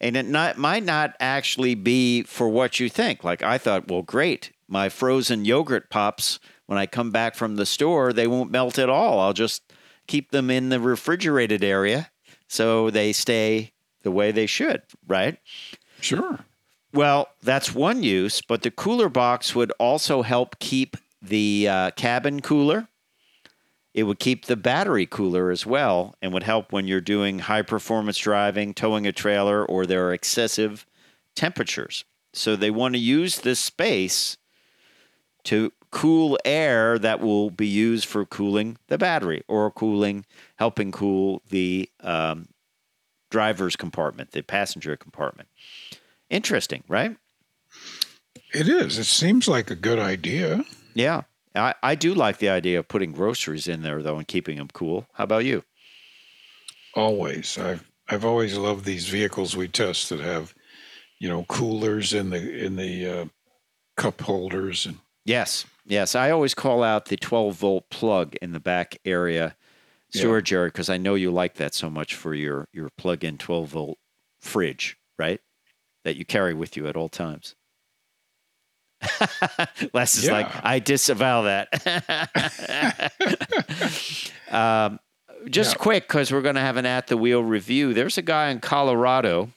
And 0.00 0.16
it 0.16 0.26
not, 0.26 0.58
might 0.58 0.82
not 0.82 1.14
actually 1.20 1.76
be 1.76 2.24
for 2.24 2.48
what 2.48 2.80
you 2.80 2.88
think. 2.88 3.22
Like 3.22 3.44
I 3.44 3.58
thought, 3.58 3.86
well, 3.86 4.02
great. 4.02 4.50
My 4.66 4.88
frozen 4.88 5.44
yogurt 5.44 5.88
pops, 5.88 6.40
when 6.66 6.76
I 6.76 6.86
come 6.86 7.12
back 7.12 7.36
from 7.36 7.54
the 7.54 7.64
store, 7.64 8.12
they 8.12 8.26
won't 8.26 8.50
melt 8.50 8.76
at 8.76 8.90
all. 8.90 9.20
I'll 9.20 9.32
just 9.32 9.72
keep 10.08 10.32
them 10.32 10.50
in 10.50 10.70
the 10.70 10.80
refrigerated 10.80 11.62
area 11.62 12.10
so 12.48 12.90
they 12.90 13.12
stay 13.12 13.72
the 14.02 14.10
way 14.10 14.32
they 14.32 14.46
should, 14.46 14.82
right? 15.06 15.38
Sure. 16.00 16.40
Well, 16.92 17.28
that's 17.40 17.72
one 17.72 18.02
use, 18.02 18.42
but 18.42 18.62
the 18.62 18.72
cooler 18.72 19.08
box 19.08 19.54
would 19.54 19.70
also 19.78 20.22
help 20.22 20.58
keep 20.58 20.96
the 21.24 21.68
uh, 21.68 21.90
cabin 21.92 22.40
cooler. 22.40 22.88
It 23.92 24.04
would 24.04 24.18
keep 24.18 24.46
the 24.46 24.56
battery 24.56 25.06
cooler 25.06 25.50
as 25.50 25.64
well 25.64 26.16
and 26.20 26.32
would 26.32 26.42
help 26.42 26.72
when 26.72 26.88
you're 26.88 27.00
doing 27.00 27.40
high 27.40 27.62
performance 27.62 28.18
driving, 28.18 28.74
towing 28.74 29.06
a 29.06 29.12
trailer, 29.12 29.64
or 29.64 29.86
there 29.86 30.08
are 30.08 30.12
excessive 30.12 30.84
temperatures. 31.36 32.04
So 32.32 32.56
they 32.56 32.70
want 32.70 32.94
to 32.94 32.98
use 32.98 33.38
this 33.40 33.60
space 33.60 34.36
to 35.44 35.72
cool 35.92 36.36
air 36.44 36.98
that 36.98 37.20
will 37.20 37.50
be 37.50 37.68
used 37.68 38.06
for 38.06 38.26
cooling 38.26 38.78
the 38.88 38.98
battery 38.98 39.44
or 39.46 39.70
cooling, 39.70 40.24
helping 40.56 40.90
cool 40.90 41.40
the 41.50 41.88
um, 42.00 42.48
driver's 43.30 43.76
compartment, 43.76 44.32
the 44.32 44.42
passenger 44.42 44.96
compartment. 44.96 45.48
Interesting, 46.30 46.82
right? 46.88 47.16
It 48.52 48.68
is. 48.68 48.98
It 48.98 49.04
seems 49.04 49.46
like 49.46 49.70
a 49.70 49.76
good 49.76 50.00
idea. 50.00 50.64
Yeah. 50.94 51.22
I, 51.54 51.74
I 51.82 51.94
do 51.94 52.14
like 52.14 52.38
the 52.38 52.48
idea 52.48 52.78
of 52.78 52.88
putting 52.88 53.12
groceries 53.12 53.68
in 53.68 53.82
there 53.82 54.02
though 54.02 54.16
and 54.16 54.26
keeping 54.26 54.56
them 54.56 54.68
cool. 54.72 55.06
How 55.12 55.24
about 55.24 55.44
you? 55.44 55.64
Always. 56.94 57.58
I've 57.58 57.88
I've 58.08 58.24
always 58.24 58.56
loved 58.56 58.84
these 58.84 59.08
vehicles 59.08 59.56
we 59.56 59.68
test 59.68 60.08
that 60.10 60.20
have, 60.20 60.54
you 61.18 61.28
know, 61.28 61.44
coolers 61.44 62.12
in 62.12 62.30
the 62.30 62.64
in 62.64 62.76
the 62.76 63.06
uh, 63.06 63.24
cup 63.96 64.20
holders 64.22 64.86
and 64.86 64.98
Yes. 65.24 65.64
Yes. 65.86 66.14
I 66.14 66.30
always 66.30 66.54
call 66.54 66.82
out 66.82 67.06
the 67.06 67.16
12 67.16 67.54
volt 67.54 67.88
plug 67.88 68.34
in 68.42 68.52
the 68.52 68.60
back 68.60 68.98
area 69.04 69.56
storage 70.14 70.52
area 70.52 70.68
because 70.68 70.88
I 70.88 70.96
know 70.96 71.14
you 71.14 71.30
like 71.30 71.54
that 71.54 71.74
so 71.74 71.90
much 71.90 72.14
for 72.14 72.34
your 72.34 72.68
your 72.72 72.88
plug 72.96 73.24
in 73.24 73.38
12 73.38 73.68
volt 73.68 73.98
fridge, 74.40 74.96
right? 75.18 75.40
That 76.04 76.16
you 76.16 76.24
carry 76.24 76.54
with 76.54 76.76
you 76.76 76.86
at 76.86 76.96
all 76.96 77.08
times. 77.08 77.54
Les 79.92 80.16
is 80.16 80.30
like, 80.30 80.48
I 80.64 80.78
disavow 80.78 81.42
that. 81.42 81.68
um, 84.50 85.00
just 85.48 85.72
Yeah. 85.74 85.78
quick, 85.78 86.08
because 86.08 86.32
we're 86.32 86.42
going 86.42 86.54
to 86.54 86.60
have 86.60 86.76
an 86.76 86.86
at 86.86 87.06
the 87.08 87.16
wheel 87.16 87.42
review. 87.42 87.92
There's 87.94 88.18
a 88.18 88.22
guy 88.22 88.50
in 88.50 88.60
Colorado 88.60 89.50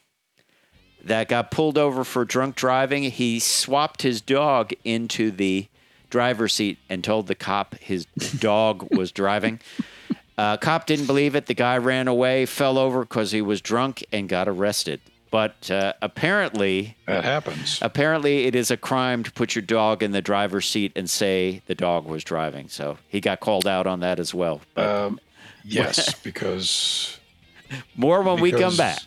that 1.04 1.28
got 1.30 1.52
pulled 1.52 1.78
over 1.78 2.04
for 2.04 2.26
drunk 2.26 2.56
driving. 2.56 3.04
He 3.04 3.40
swapped 3.40 4.02
his 4.02 4.20
dog 4.22 4.74
into 4.84 5.32
the 5.32 5.68
driver's 6.10 6.54
seat 6.54 6.78
and 6.90 7.04
told 7.04 7.28
the 7.28 7.36
cop 7.36 7.76
his 7.76 8.06
dog 8.40 8.88
was 8.96 9.12
driving. 9.12 9.60
Uh, 10.38 10.58
cop 10.58 10.86
didn't 10.86 11.06
believe 11.08 11.36
it. 11.36 11.46
The 11.46 11.54
guy 11.54 11.78
ran 11.78 12.08
away, 12.08 12.46
fell 12.46 12.78
over 12.78 13.02
because 13.02 13.32
he 13.32 13.42
was 13.42 13.62
drunk, 13.62 14.04
and 14.12 14.28
got 14.30 14.48
arrested. 14.48 15.00
But 15.30 15.70
uh, 15.70 15.94
apparently, 16.02 16.96
that 17.06 17.24
happens. 17.24 17.80
apparently, 17.82 18.46
it 18.46 18.56
is 18.56 18.72
a 18.72 18.78
crime 18.78 19.24
to 19.24 19.32
put 19.32 19.56
your 19.56 19.62
dog 19.62 20.02
in 20.02 20.12
the 20.12 20.22
driver's 20.22 20.68
seat 20.68 20.92
and 20.96 21.10
say 21.10 21.62
the 21.66 21.76
dog 21.76 22.06
was 22.06 22.24
driving. 22.24 22.70
So 22.70 22.98
he 23.08 23.20
got 23.20 23.40
called 23.40 23.68
out 23.68 23.88
on 23.88 24.00
that 24.00 24.20
as 24.20 24.34
well. 24.34 24.62
But 24.74 24.88
Um, 24.90 25.20
yes, 25.64 26.14
because 26.24 27.20
more 27.96 28.22
when 28.22 28.40
we 28.40 28.52
come 28.52 28.76
back. 28.78 29.00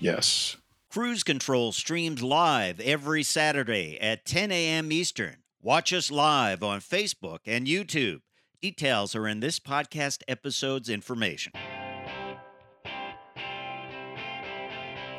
yes. 0.00 0.56
Cruise 0.90 1.22
Control 1.22 1.72
streams 1.72 2.22
live 2.22 2.78
every 2.80 3.22
Saturday 3.22 3.98
at 4.00 4.24
10 4.26 4.52
a.m. 4.52 4.92
Eastern. 4.92 5.36
Watch 5.62 5.92
us 5.92 6.10
live 6.10 6.62
on 6.62 6.80
Facebook 6.80 7.38
and 7.46 7.66
YouTube. 7.66 8.20
Details 8.60 9.14
are 9.16 9.26
in 9.26 9.40
this 9.40 9.58
podcast 9.58 10.22
episode's 10.28 10.88
information. 10.90 11.52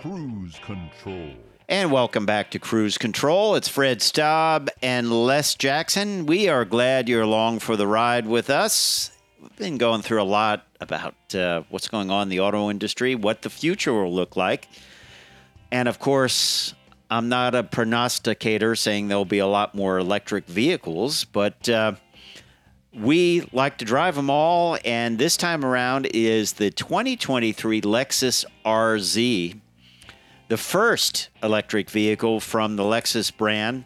Cruise 0.04 0.60
Control. 0.66 1.32
And 1.70 1.90
welcome 1.90 2.26
back 2.26 2.52
to 2.52 2.60
Cruise 2.60 2.98
Control. 2.98 3.56
It's 3.56 3.70
Fred 3.70 4.00
Staab 4.00 4.68
and 4.82 5.10
Les 5.10 5.56
Jackson. 5.56 6.26
We 6.26 6.50
are 6.50 6.66
glad 6.66 7.08
you're 7.08 7.22
along 7.22 7.60
for 7.60 7.78
the 7.78 7.88
ride 7.88 8.28
with 8.28 8.50
us. 8.50 9.12
We've 9.42 9.56
been 9.56 9.78
going 9.78 10.02
through 10.02 10.22
a 10.22 10.24
lot 10.24 10.68
about 10.82 11.16
uh, 11.34 11.64
what's 11.70 11.88
going 11.88 12.12
on 12.12 12.24
in 12.24 12.28
the 12.28 12.42
auto 12.42 12.70
industry, 12.70 13.16
what 13.16 13.44
the 13.44 13.50
future 13.50 13.94
will 13.94 14.14
look 14.14 14.36
like. 14.36 14.68
And 15.72 15.88
of 15.88 16.00
course, 16.00 16.74
I'm 17.10 17.30
not 17.30 17.56
a 17.56 17.64
prognosticator 17.64 18.76
saying 18.76 19.08
there'll 19.08 19.24
be 19.24 19.40
a 19.40 19.48
lot 19.48 19.74
more 19.74 20.00
electric 20.00 20.48
vehicles, 20.48 21.24
but 21.24 21.70
uh, 21.70 21.94
we 22.94 23.48
like 23.54 23.78
to 23.78 23.86
drive 23.86 24.16
them 24.16 24.30
all. 24.30 24.78
And 24.84 25.18
this 25.18 25.38
time 25.38 25.64
around 25.64 26.08
is 26.08 26.54
the 26.54 26.72
2023 26.72 27.80
Lexus 27.80 28.44
RZ 28.66 29.62
the 30.48 30.58
first 30.58 31.30
electric 31.42 31.90
vehicle 31.90 32.40
from 32.40 32.76
the 32.76 32.84
Lexus 32.84 33.36
brand. 33.36 33.86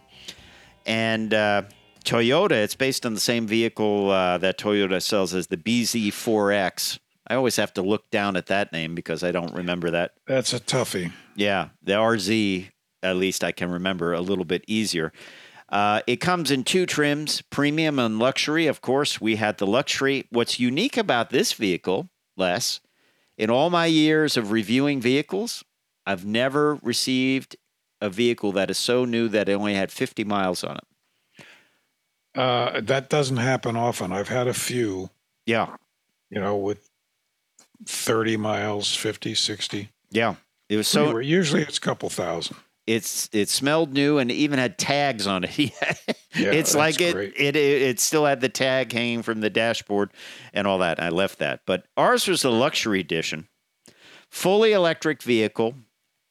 And 0.86 1.34
uh, 1.34 1.63
Toyota, 2.04 2.52
it's 2.52 2.76
based 2.76 3.06
on 3.06 3.13
the 3.13 3.20
same 3.20 3.48
vehicle 3.48 4.10
uh, 4.10 4.38
that 4.38 4.58
Toyota 4.58 5.02
sells 5.02 5.34
as 5.34 5.48
the 5.48 5.58
BZ4X. 5.58 7.00
I 7.30 7.36
always 7.36 7.58
have 7.58 7.74
to 7.74 7.82
look 7.82 8.10
down 8.10 8.38
at 8.38 8.46
that 8.48 8.72
name 8.72 8.96
because 8.96 9.24
I 9.24 9.32
don't 9.32 9.54
remember 9.54 9.91
that. 9.91 10.13
That's 10.26 10.54
a 10.54 10.60
toughie. 10.60 11.12
Yeah, 11.36 11.70
the 11.84 11.93
RZ, 11.93 12.70
at 13.04 13.17
least 13.17 13.43
I 13.43 13.52
can 13.52 13.70
remember 13.70 14.13
a 14.13 14.22
little 14.22 14.46
bit 14.46 14.63
easier. 14.67 15.12
Uh, 15.70 16.02
it 16.08 16.17
comes 16.17 16.50
in 16.50 16.63
two 16.63 16.86
trims, 16.86 17.41
premium 17.41 18.00
and 18.00 18.17
luxury. 18.20 18.67
Of 18.67 18.80
course, 18.80 19.20
we 19.20 19.36
had 19.36 19.58
the 19.58 19.67
luxury. 19.67 20.26
What's 20.30 20.60
unique 20.60 20.96
about 20.96 21.30
this 21.30 21.52
vehicle, 21.52 22.10
Les, 22.38 22.80
in 23.38 23.50
all 23.50 23.70
my 23.70 23.86
years 23.86 24.38
of 24.38 24.52
reviewing 24.52 25.02
vehicles, 25.02 25.65
I've 26.08 26.26
never 26.26 26.76
received 26.82 27.56
a 28.02 28.10
vehicle 28.10 28.52
that 28.54 28.70
is 28.72 28.78
so 28.78 29.06
new 29.06 29.28
that 29.30 29.50
it 29.50 29.54
only 29.54 29.74
had 29.76 29.91
50 29.91 30.24
miles 30.24 30.63
on 30.63 30.78
it. 30.78 31.43
Uh, 32.36 32.82
that 32.82 33.10
doesn't 33.10 33.38
happen 33.38 33.76
often. 33.76 34.12
I've 34.12 34.30
had 34.30 34.48
a 34.48 34.54
few, 34.54 35.10
Yeah, 35.46 35.76
you 36.30 36.39
know, 36.39 36.56
with 36.56 36.89
30 37.86 38.38
miles, 38.38 38.96
50, 38.96 39.34
60. 39.36 39.89
yeah. 40.12 40.36
It 40.70 40.76
was 40.76 40.88
So 40.88 41.20
usually 41.20 41.62
it's 41.62 41.78
a 41.78 41.82
couple 41.82 42.10
thousand. 42.10 42.58
it's 42.86 43.30
it 43.32 43.48
smelled 43.50 43.93
new 43.93 44.17
and 44.17 44.30
even 44.30 44.60
had 44.60 44.78
tags 44.78 45.26
on 45.26 45.43
it. 45.46 45.58
Yeah, 46.36 46.52
it's 46.52 46.76
like 46.76 47.02
it, 47.02 47.13
great. 47.13 47.34
it 47.36 47.56
it 47.56 47.82
it 47.82 48.00
still 48.00 48.26
had 48.26 48.41
the 48.41 48.50
tag 48.50 48.91
hanging 48.91 49.24
from 49.24 49.39
the 49.41 49.50
dashboard 49.50 50.12
and 50.54 50.67
all 50.67 50.78
that. 50.80 51.02
I 51.02 51.10
left 51.10 51.39
that, 51.39 51.62
but 51.65 51.86
ours 51.98 52.28
was 52.28 52.43
the 52.43 52.52
luxury 52.52 53.00
edition, 53.00 53.48
fully 54.30 54.72
electric 54.74 55.24
vehicle, 55.24 55.74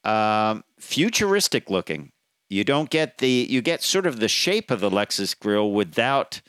um, 0.06 0.62
futuristic 0.78 1.68
looking. 1.68 2.12
You 2.48 2.62
don't 2.62 2.88
get 2.90 3.18
the 3.18 3.46
you 3.50 3.60
get 3.60 3.82
sort 3.82 4.06
of 4.06 4.20
the 4.20 4.28
shape 4.28 4.70
of 4.70 4.80
the 4.80 4.88
Lexus 4.90 5.38
grill 5.38 5.72
without 5.72 6.40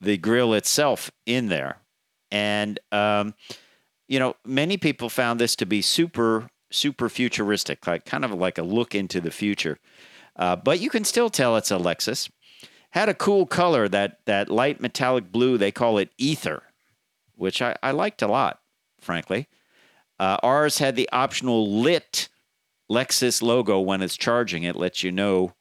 the 0.00 0.16
grill 0.16 0.54
itself 0.54 1.10
in 1.26 1.48
there, 1.48 1.76
and 2.30 2.80
um, 2.90 3.34
you 4.08 4.18
know 4.18 4.36
many 4.44 4.78
people 4.78 5.10
found 5.10 5.38
this 5.38 5.54
to 5.56 5.66
be 5.66 5.82
super 5.82 6.48
super 6.70 7.10
futuristic, 7.10 7.86
like 7.86 8.06
kind 8.06 8.24
of 8.24 8.32
like 8.32 8.56
a 8.56 8.62
look 8.62 8.94
into 8.94 9.20
the 9.20 9.30
future. 9.30 9.78
Uh, 10.34 10.56
but 10.56 10.80
you 10.80 10.88
can 10.88 11.04
still 11.04 11.28
tell 11.28 11.56
it's 11.56 11.70
a 11.70 11.76
Lexus. 11.76 12.30
Had 12.92 13.10
a 13.10 13.14
cool 13.14 13.44
color 13.44 13.86
that 13.88 14.20
that 14.24 14.48
light 14.48 14.80
metallic 14.80 15.30
blue. 15.30 15.58
They 15.58 15.72
call 15.72 15.98
it 15.98 16.10
ether, 16.16 16.62
which 17.34 17.60
I, 17.60 17.76
I 17.82 17.90
liked 17.90 18.22
a 18.22 18.28
lot, 18.28 18.60
frankly. 18.98 19.46
Uh, 20.18 20.38
ours 20.42 20.78
had 20.78 20.96
the 20.96 21.08
optional 21.12 21.70
lit 21.70 22.30
Lexus 22.90 23.42
logo 23.42 23.80
when 23.80 24.02
it's 24.02 24.16
charging. 24.16 24.62
It 24.62 24.76
lets 24.76 25.02
you 25.02 25.12
know 25.12 25.54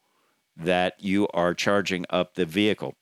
that 0.55 0.95
you 0.99 1.27
are 1.33 1.53
charging 1.53 2.05
up 2.09 2.35
the 2.35 2.45
vehicle. 2.45 2.95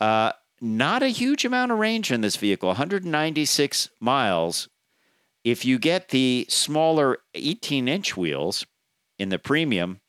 Uh, 0.00 0.32
not 0.60 1.02
a 1.02 1.08
huge 1.08 1.44
amount 1.44 1.72
of 1.72 1.78
range 1.78 2.10
in 2.10 2.20
this 2.20 2.36
vehicle 2.36 2.68
196 2.68 3.90
miles. 4.00 4.68
If 5.44 5.64
you 5.64 5.78
get 5.78 6.08
the 6.08 6.46
smaller 6.48 7.18
18 7.34 7.88
inch 7.88 8.16
wheels 8.16 8.66
in 9.18 9.28
the 9.28 9.38
premium, 9.38 10.00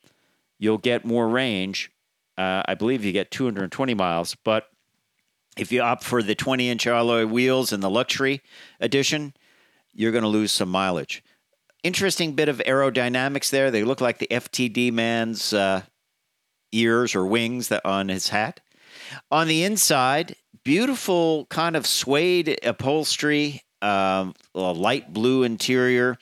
you'll 0.57 0.79
get 0.79 1.05
more 1.05 1.27
range. 1.27 1.91
Uh, 2.37 2.63
I 2.65 2.73
believe 2.73 3.05
you 3.05 3.11
get 3.11 3.31
220 3.31 3.93
miles. 3.93 4.35
But 4.43 4.69
if 5.55 5.71
you 5.71 5.81
opt 5.81 6.03
for 6.03 6.23
the 6.23 6.35
20 6.35 6.69
inch 6.69 6.87
alloy 6.87 7.25
wheels 7.25 7.71
in 7.71 7.81
the 7.81 7.89
luxury 7.89 8.41
edition, 8.79 9.33
you're 9.93 10.11
going 10.11 10.23
to 10.23 10.27
lose 10.27 10.51
some 10.51 10.69
mileage. 10.69 11.23
Interesting 11.83 12.33
bit 12.33 12.49
of 12.49 12.57
aerodynamics 12.65 13.49
there. 13.49 13.71
They 13.71 13.83
look 13.83 14.01
like 14.01 14.19
the 14.19 14.27
FTD 14.29 14.91
man's 14.91 15.53
uh, 15.53 15.83
ears 16.71 17.15
or 17.15 17.25
wings 17.25 17.69
that 17.69 17.85
on 17.85 18.09
his 18.09 18.29
hat. 18.29 18.59
On 19.31 19.47
the 19.47 19.63
inside, 19.63 20.35
beautiful 20.63 21.45
kind 21.45 21.75
of 21.75 21.87
suede 21.87 22.59
upholstery, 22.63 23.63
um, 23.81 24.33
a 24.53 24.59
light 24.59 25.13
blue 25.13 25.43
interior. 25.43 26.17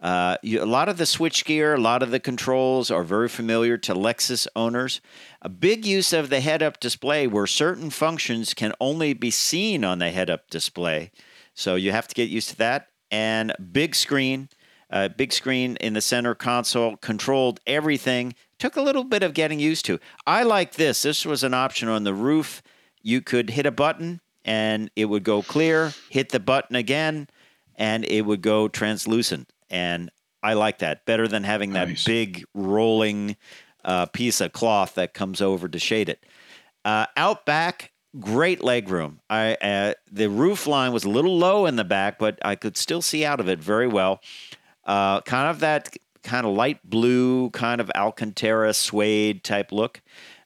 Uh, 0.00 0.36
you, 0.42 0.62
a 0.62 0.66
lot 0.66 0.88
of 0.88 0.98
the 0.98 1.04
switchgear, 1.04 1.76
a 1.76 1.80
lot 1.80 2.02
of 2.02 2.10
the 2.10 2.18
controls 2.18 2.90
are 2.90 3.04
very 3.04 3.28
familiar 3.28 3.76
to 3.78 3.94
Lexus 3.94 4.48
owners. 4.56 5.00
A 5.42 5.48
big 5.48 5.86
use 5.86 6.12
of 6.12 6.28
the 6.28 6.40
head 6.40 6.62
up 6.62 6.80
display 6.80 7.26
where 7.26 7.46
certain 7.46 7.90
functions 7.90 8.52
can 8.52 8.72
only 8.80 9.14
be 9.14 9.30
seen 9.30 9.84
on 9.84 10.00
the 10.00 10.10
head 10.10 10.28
up 10.28 10.50
display. 10.50 11.12
So 11.54 11.76
you 11.76 11.92
have 11.92 12.08
to 12.08 12.14
get 12.14 12.28
used 12.28 12.50
to 12.50 12.56
that. 12.56 12.88
And 13.12 13.52
big 13.72 13.94
screen, 13.94 14.48
uh, 14.92 15.08
big 15.08 15.32
screen 15.32 15.76
in 15.76 15.94
the 15.94 16.00
center 16.00 16.34
console, 16.34 16.96
controlled 16.98 17.58
everything. 17.66 18.34
Took 18.58 18.76
a 18.76 18.82
little 18.82 19.04
bit 19.04 19.22
of 19.22 19.34
getting 19.34 19.58
used 19.58 19.84
to. 19.86 19.98
I 20.26 20.42
like 20.42 20.74
this. 20.74 21.02
This 21.02 21.24
was 21.26 21.42
an 21.42 21.54
option 21.54 21.88
on 21.88 22.04
the 22.04 22.14
roof. 22.14 22.62
You 23.02 23.20
could 23.22 23.50
hit 23.50 23.66
a 23.66 23.72
button 23.72 24.20
and 24.44 24.90
it 24.94 25.06
would 25.06 25.24
go 25.24 25.42
clear, 25.42 25.92
hit 26.10 26.28
the 26.28 26.40
button 26.40 26.76
again, 26.76 27.28
and 27.76 28.04
it 28.04 28.22
would 28.22 28.42
go 28.42 28.68
translucent. 28.68 29.50
And 29.70 30.10
I 30.42 30.54
like 30.54 30.78
that 30.78 31.06
better 31.06 31.26
than 31.26 31.44
having 31.44 31.72
that 31.72 31.88
Nice. 31.88 32.04
big 32.04 32.44
rolling 32.52 33.36
uh, 33.84 34.06
piece 34.06 34.40
of 34.40 34.52
cloth 34.52 34.94
that 34.96 35.14
comes 35.14 35.40
over 35.40 35.68
to 35.68 35.78
shade 35.78 36.08
it. 36.08 36.24
Uh, 36.84 37.06
out 37.16 37.46
back, 37.46 37.92
great 38.18 38.62
leg 38.62 38.88
room. 38.88 39.20
I 39.30 39.54
uh, 39.54 39.94
the 40.10 40.28
roof 40.28 40.66
line 40.66 40.92
was 40.92 41.04
a 41.04 41.08
little 41.08 41.38
low 41.38 41.66
in 41.66 41.76
the 41.76 41.84
back, 41.84 42.18
but 42.18 42.38
I 42.44 42.56
could 42.56 42.76
still 42.76 43.02
see 43.02 43.24
out 43.24 43.40
of 43.40 43.48
it 43.48 43.60
very 43.60 43.86
well. 43.86 44.20
Uh, 44.84 45.20
kind 45.22 45.48
of 45.48 45.60
that 45.60 45.96
kind 46.22 46.46
of 46.46 46.54
light 46.54 46.78
blue, 46.88 47.50
kind 47.50 47.80
of 47.80 47.90
Alcantara 47.94 48.74
suede 48.74 49.44
type 49.44 49.72
look. 49.72 50.00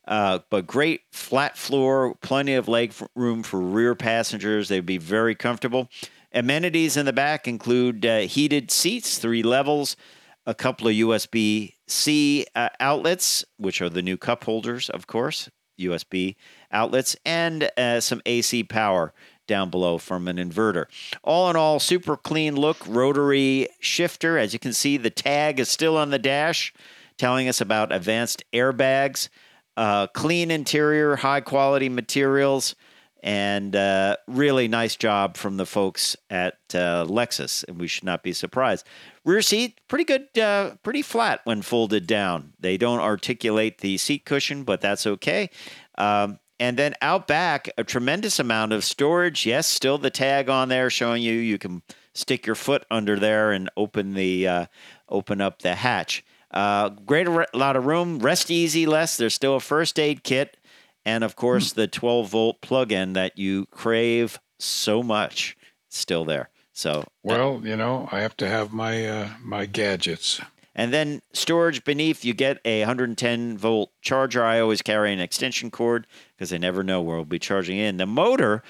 Uh, 0.06 0.38
but 0.50 0.66
great 0.66 1.02
flat 1.10 1.56
floor, 1.56 2.14
plenty 2.20 2.54
of 2.54 2.68
leg 2.68 2.92
room 3.14 3.42
for 3.42 3.60
rear 3.60 3.94
passengers. 3.94 4.68
They'd 4.68 4.86
be 4.86 4.98
very 4.98 5.34
comfortable. 5.34 5.88
Amenities 6.32 6.96
in 6.96 7.06
the 7.06 7.12
back 7.12 7.48
include 7.48 8.06
uh, 8.06 8.20
heated 8.20 8.70
seats, 8.70 9.18
three 9.18 9.42
levels, 9.42 9.96
a 10.44 10.54
couple 10.54 10.86
of 10.86 10.94
USB 10.94 11.74
C 11.88 12.46
uh, 12.54 12.68
outlets, 12.78 13.44
which 13.56 13.80
are 13.80 13.88
the 13.88 14.02
new 14.02 14.16
cup 14.16 14.44
holders, 14.44 14.88
of 14.90 15.06
course, 15.06 15.48
USB 15.78 16.36
outlets, 16.70 17.16
and 17.24 17.70
uh, 17.76 18.00
some 18.00 18.22
AC 18.26 18.62
power 18.64 19.12
down 19.46 19.70
below 19.70 19.98
from 19.98 20.28
an 20.28 20.36
inverter. 20.36 20.86
All 21.22 21.48
in 21.50 21.56
all, 21.56 21.78
super 21.78 22.16
clean 22.16 22.56
look, 22.56 22.78
rotary 22.86 23.68
shifter. 23.80 24.38
As 24.38 24.52
you 24.52 24.58
can 24.58 24.72
see, 24.72 24.96
the 24.96 25.10
tag 25.10 25.60
is 25.60 25.68
still 25.68 25.96
on 25.96 26.10
the 26.10 26.18
dash, 26.18 26.72
telling 27.18 27.48
us 27.48 27.60
about 27.60 27.92
advanced 27.92 28.44
airbags, 28.52 29.28
uh, 29.76 30.06
clean 30.08 30.50
interior, 30.50 31.16
high 31.16 31.40
quality 31.40 31.88
materials, 31.88 32.74
and 33.22 33.74
uh, 33.74 34.16
really 34.28 34.68
nice 34.68 34.94
job 34.94 35.36
from 35.36 35.56
the 35.56 35.66
folks 35.66 36.16
at 36.30 36.58
uh, 36.74 37.04
Lexus. 37.04 37.64
And 37.66 37.78
we 37.80 37.88
should 37.88 38.04
not 38.04 38.22
be 38.22 38.32
surprised. 38.32 38.86
Rear 39.24 39.42
seat, 39.42 39.80
pretty 39.88 40.04
good, 40.04 40.38
uh, 40.38 40.76
pretty 40.82 41.02
flat 41.02 41.40
when 41.44 41.62
folded 41.62 42.06
down. 42.06 42.52
They 42.60 42.76
don't 42.76 43.00
articulate 43.00 43.78
the 43.78 43.98
seat 43.98 44.24
cushion, 44.24 44.62
but 44.62 44.80
that's 44.80 45.06
okay. 45.06 45.50
Um, 45.98 46.38
and 46.58 46.76
then 46.76 46.94
out 47.02 47.26
back, 47.26 47.68
a 47.76 47.84
tremendous 47.84 48.38
amount 48.38 48.72
of 48.72 48.84
storage. 48.84 49.46
Yes, 49.46 49.66
still 49.66 49.98
the 49.98 50.10
tag 50.10 50.48
on 50.48 50.68
there 50.68 50.90
showing 50.90 51.22
you 51.22 51.32
you 51.32 51.58
can 51.58 51.82
stick 52.14 52.46
your 52.46 52.54
foot 52.54 52.84
under 52.90 53.18
there 53.18 53.52
and 53.52 53.70
open 53.76 54.14
the 54.14 54.48
uh, 54.48 54.66
open 55.08 55.40
up 55.40 55.62
the 55.62 55.74
hatch. 55.74 56.24
Uh, 56.50 56.88
great 56.88 57.26
a 57.26 57.46
lot 57.54 57.76
of 57.76 57.86
room. 57.86 58.18
Rest 58.18 58.50
easy, 58.50 58.86
Les. 58.86 59.16
There's 59.16 59.34
still 59.34 59.56
a 59.56 59.60
first 59.60 59.98
aid 59.98 60.22
kit, 60.22 60.56
and 61.04 61.22
of 61.24 61.36
course 61.36 61.72
the 61.72 61.86
12 61.86 62.28
volt 62.28 62.60
plug-in 62.62 63.12
that 63.12 63.36
you 63.36 63.66
crave 63.66 64.38
so 64.58 65.02
much. 65.02 65.56
Still 65.88 66.24
there. 66.24 66.50
So 66.72 67.04
Well, 67.22 67.62
you 67.64 67.76
know, 67.76 68.08
I 68.12 68.20
have 68.20 68.36
to 68.38 68.48
have 68.48 68.72
my 68.72 69.06
uh, 69.06 69.28
my 69.42 69.66
gadgets. 69.66 70.40
And 70.76 70.92
then 70.92 71.22
storage 71.32 71.84
beneath, 71.84 72.22
you 72.22 72.34
get 72.34 72.60
a 72.66 72.80
110 72.80 73.56
volt 73.56 73.90
charger. 74.02 74.44
I 74.44 74.60
always 74.60 74.82
carry 74.82 75.10
an 75.10 75.20
extension 75.20 75.70
cord 75.70 76.06
because 76.36 76.52
I 76.52 76.58
never 76.58 76.82
know 76.84 77.00
where 77.00 77.16
I'll 77.16 77.24
be 77.24 77.38
charging 77.38 77.78
in. 77.78 77.96
The 77.96 78.06
motor, 78.06 78.62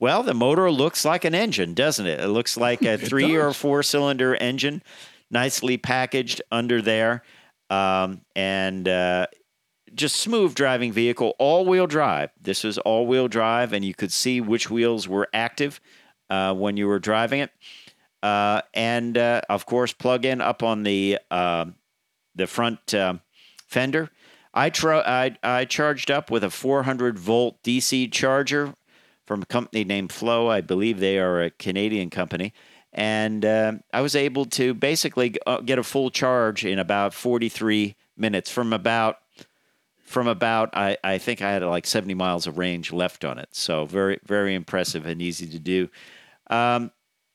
well, 0.00 0.22
the 0.22 0.32
motor 0.32 0.70
looks 0.70 1.04
like 1.04 1.26
an 1.26 1.34
engine, 1.34 1.74
doesn't 1.74 2.06
it? 2.06 2.18
It 2.18 2.28
looks 2.28 2.56
like 2.56 2.80
a 2.86 2.96
three 2.96 3.36
or 3.36 3.52
four 3.52 3.82
cylinder 3.82 4.34
engine, 4.36 4.82
nicely 5.30 5.76
packaged 5.76 6.40
under 6.50 6.80
there. 6.80 7.22
Um, 7.68 8.22
and 8.34 8.88
uh, 8.88 9.26
just 9.94 10.16
smooth 10.16 10.54
driving 10.54 10.92
vehicle, 10.92 11.34
all 11.38 11.66
wheel 11.66 11.86
drive. 11.86 12.30
This 12.40 12.64
was 12.64 12.78
all 12.78 13.06
wheel 13.06 13.28
drive, 13.28 13.74
and 13.74 13.84
you 13.84 13.92
could 13.92 14.12
see 14.12 14.40
which 14.40 14.70
wheels 14.70 15.06
were 15.06 15.28
active 15.34 15.78
uh, 16.30 16.54
when 16.54 16.78
you 16.78 16.86
were 16.86 16.98
driving 16.98 17.40
it 17.40 17.50
uh, 18.22 18.62
and 18.74 19.16
uh, 19.16 19.40
of 19.48 19.66
course 19.66 19.92
plug 19.92 20.24
in 20.24 20.40
up 20.40 20.62
on 20.62 20.82
the 20.82 21.18
um 21.30 21.74
the 22.34 22.46
front 22.46 22.94
um 22.94 23.20
fender. 23.66 24.10
I, 24.52 24.70
tr- 24.70 24.94
I 24.94 25.36
I 25.42 25.64
charged 25.64 26.10
up 26.10 26.30
with 26.30 26.42
a 26.42 26.50
400 26.50 27.18
volt 27.18 27.62
DC 27.62 28.10
charger 28.12 28.74
from 29.24 29.42
a 29.42 29.46
company 29.46 29.84
named 29.84 30.12
FLO. 30.12 30.48
I 30.48 30.60
believe 30.60 30.98
they 30.98 31.18
are 31.18 31.40
a 31.40 31.50
Canadian 31.50 32.10
company, 32.10 32.52
and 32.92 33.44
uh, 33.44 33.74
I 33.92 34.00
was 34.00 34.16
able 34.16 34.44
to 34.46 34.74
basically 34.74 35.36
uh, 35.46 35.60
get 35.60 35.78
a 35.78 35.84
full 35.84 36.10
charge 36.10 36.64
in 36.64 36.80
about 36.80 37.14
43 37.14 37.94
minutes 38.16 38.50
from 38.50 38.72
about 38.72 39.18
from 40.02 40.26
about 40.26 40.76
I, 40.76 40.96
I 41.04 41.18
think 41.18 41.40
I 41.40 41.52
had 41.52 41.62
like 41.62 41.86
70 41.86 42.14
miles 42.14 42.48
of 42.48 42.58
range 42.58 42.92
left 42.92 43.24
on 43.24 43.38
it. 43.38 43.50
So 43.52 43.86
very 43.86 44.18
very 44.24 44.54
impressive 44.56 45.06
and 45.06 45.22
easy 45.22 45.46
to 45.46 45.58
do. 45.60 45.88
Um, 46.48 46.90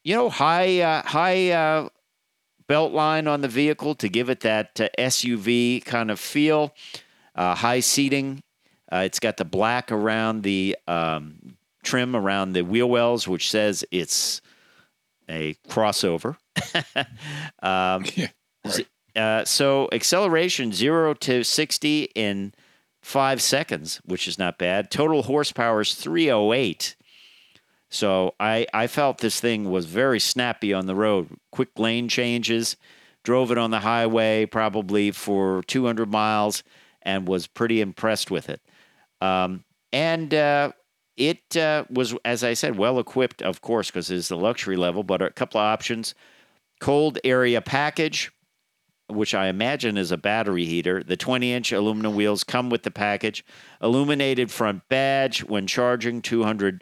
you 0.05 0.15
know, 0.15 0.29
high 0.29 0.79
uh, 0.79 1.01
high 1.03 1.49
uh, 1.51 1.89
belt 2.67 2.93
line 2.93 3.27
on 3.27 3.41
the 3.41 3.47
vehicle 3.49 3.95
to 3.95 4.07
give 4.07 4.29
it 4.29 4.39
that 4.41 4.79
uh, 4.79 4.87
SUV 4.97 5.83
kind 5.83 6.09
of 6.09 6.19
feel. 6.19 6.73
Uh, 7.33 7.55
high 7.55 7.81
seating. 7.81 8.41
Uh, 8.89 8.97
it's 9.03 9.19
got 9.19 9.35
the 9.35 9.43
black 9.43 9.91
around 9.91 10.43
the 10.43 10.77
um, 10.87 11.57
trim 11.83 12.15
around 12.15 12.53
the 12.53 12.61
wheel 12.63 12.89
wells, 12.89 13.27
which 13.27 13.49
says 13.49 13.83
it's 13.91 14.41
a 15.27 15.55
crossover. 15.67 16.37
um, 17.61 18.05
Yeah, 18.15 18.27
right. 18.63 18.87
uh, 19.15 19.45
so 19.45 19.89
acceleration 19.91 20.71
zero 20.71 21.13
to 21.15 21.43
sixty 21.43 22.03
in 22.15 22.53
five 23.01 23.41
seconds, 23.41 24.01
which 24.05 24.27
is 24.27 24.37
not 24.37 24.57
bad. 24.59 24.91
Total 24.91 25.23
horsepower 25.23 25.81
is 25.81 25.95
three 25.95 26.29
oh 26.31 26.53
eight. 26.53 26.95
So 27.95 28.35
I 28.39 28.67
I 28.73 28.87
felt 28.87 29.19
this 29.19 29.39
thing 29.39 29.71
was 29.71 29.85
very 29.85 30.19
snappy 30.19 30.73
on 30.73 30.85
the 30.85 30.95
road. 30.95 31.29
Quick 31.51 31.79
lane 31.79 32.09
changes. 32.09 32.75
Drove 33.23 33.51
it 33.51 33.57
on 33.57 33.71
the 33.71 33.79
highway 33.79 34.45
probably 34.45 35.11
for 35.11 35.63
200 35.63 36.11
miles 36.11 36.61
and 37.01 37.27
was 37.27 37.47
pretty 37.47 37.79
impressed 37.81 38.29
with 38.29 38.49
it. 38.49 38.61
Um, 39.21 39.63
and 39.93 40.33
uh, 40.33 40.73
it 41.15 41.55
uh, 41.55 41.85
was, 41.89 42.13
as 42.25 42.43
I 42.43 42.53
said, 42.53 42.77
well 42.77 42.99
equipped, 42.99 43.41
of 43.41 43.61
course, 43.61 43.89
because 43.89 44.11
it's 44.11 44.27
the 44.27 44.37
luxury 44.37 44.75
level, 44.75 45.03
but 45.03 45.21
a 45.21 45.31
couple 45.31 45.59
of 45.59 45.65
options. 45.65 46.13
Cold 46.79 47.17
area 47.23 47.61
package, 47.61 48.31
which 49.07 49.33
I 49.33 49.47
imagine 49.47 49.97
is 49.97 50.11
a 50.11 50.17
battery 50.17 50.65
heater. 50.65 51.01
The 51.01 51.17
20 51.17 51.53
inch 51.53 51.71
aluminum 51.71 52.13
wheels 52.15 52.43
come 52.43 52.69
with 52.69 52.83
the 52.83 52.91
package. 52.91 53.45
Illuminated 53.81 54.51
front 54.51 54.87
badge 54.89 55.43
when 55.43 55.65
charging, 55.65 56.21
$200. 56.21 56.81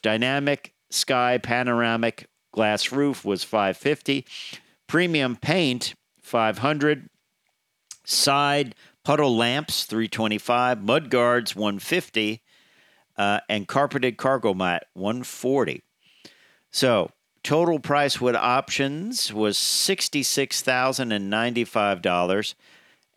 Dynamic 0.00 0.74
sky 0.90 1.38
panoramic 1.38 2.28
glass 2.52 2.92
roof 2.92 3.24
was 3.24 3.42
550 3.44 4.26
Premium 4.86 5.36
paint, 5.36 5.94
500 6.22 7.08
Side 8.04 8.74
puddle 9.04 9.36
lamps, 9.36 9.84
325 9.84 10.82
Mud 10.82 11.10
guards, 11.10 11.54
150 11.54 12.42
uh, 13.18 13.40
and 13.48 13.68
carpeted 13.68 14.16
cargo 14.16 14.54
mat, 14.54 14.86
140 14.94 15.82
So 16.70 17.10
total 17.42 17.80
price 17.80 18.18
with 18.20 18.34
options 18.34 19.32
was 19.32 19.56
$66,095. 19.58 22.54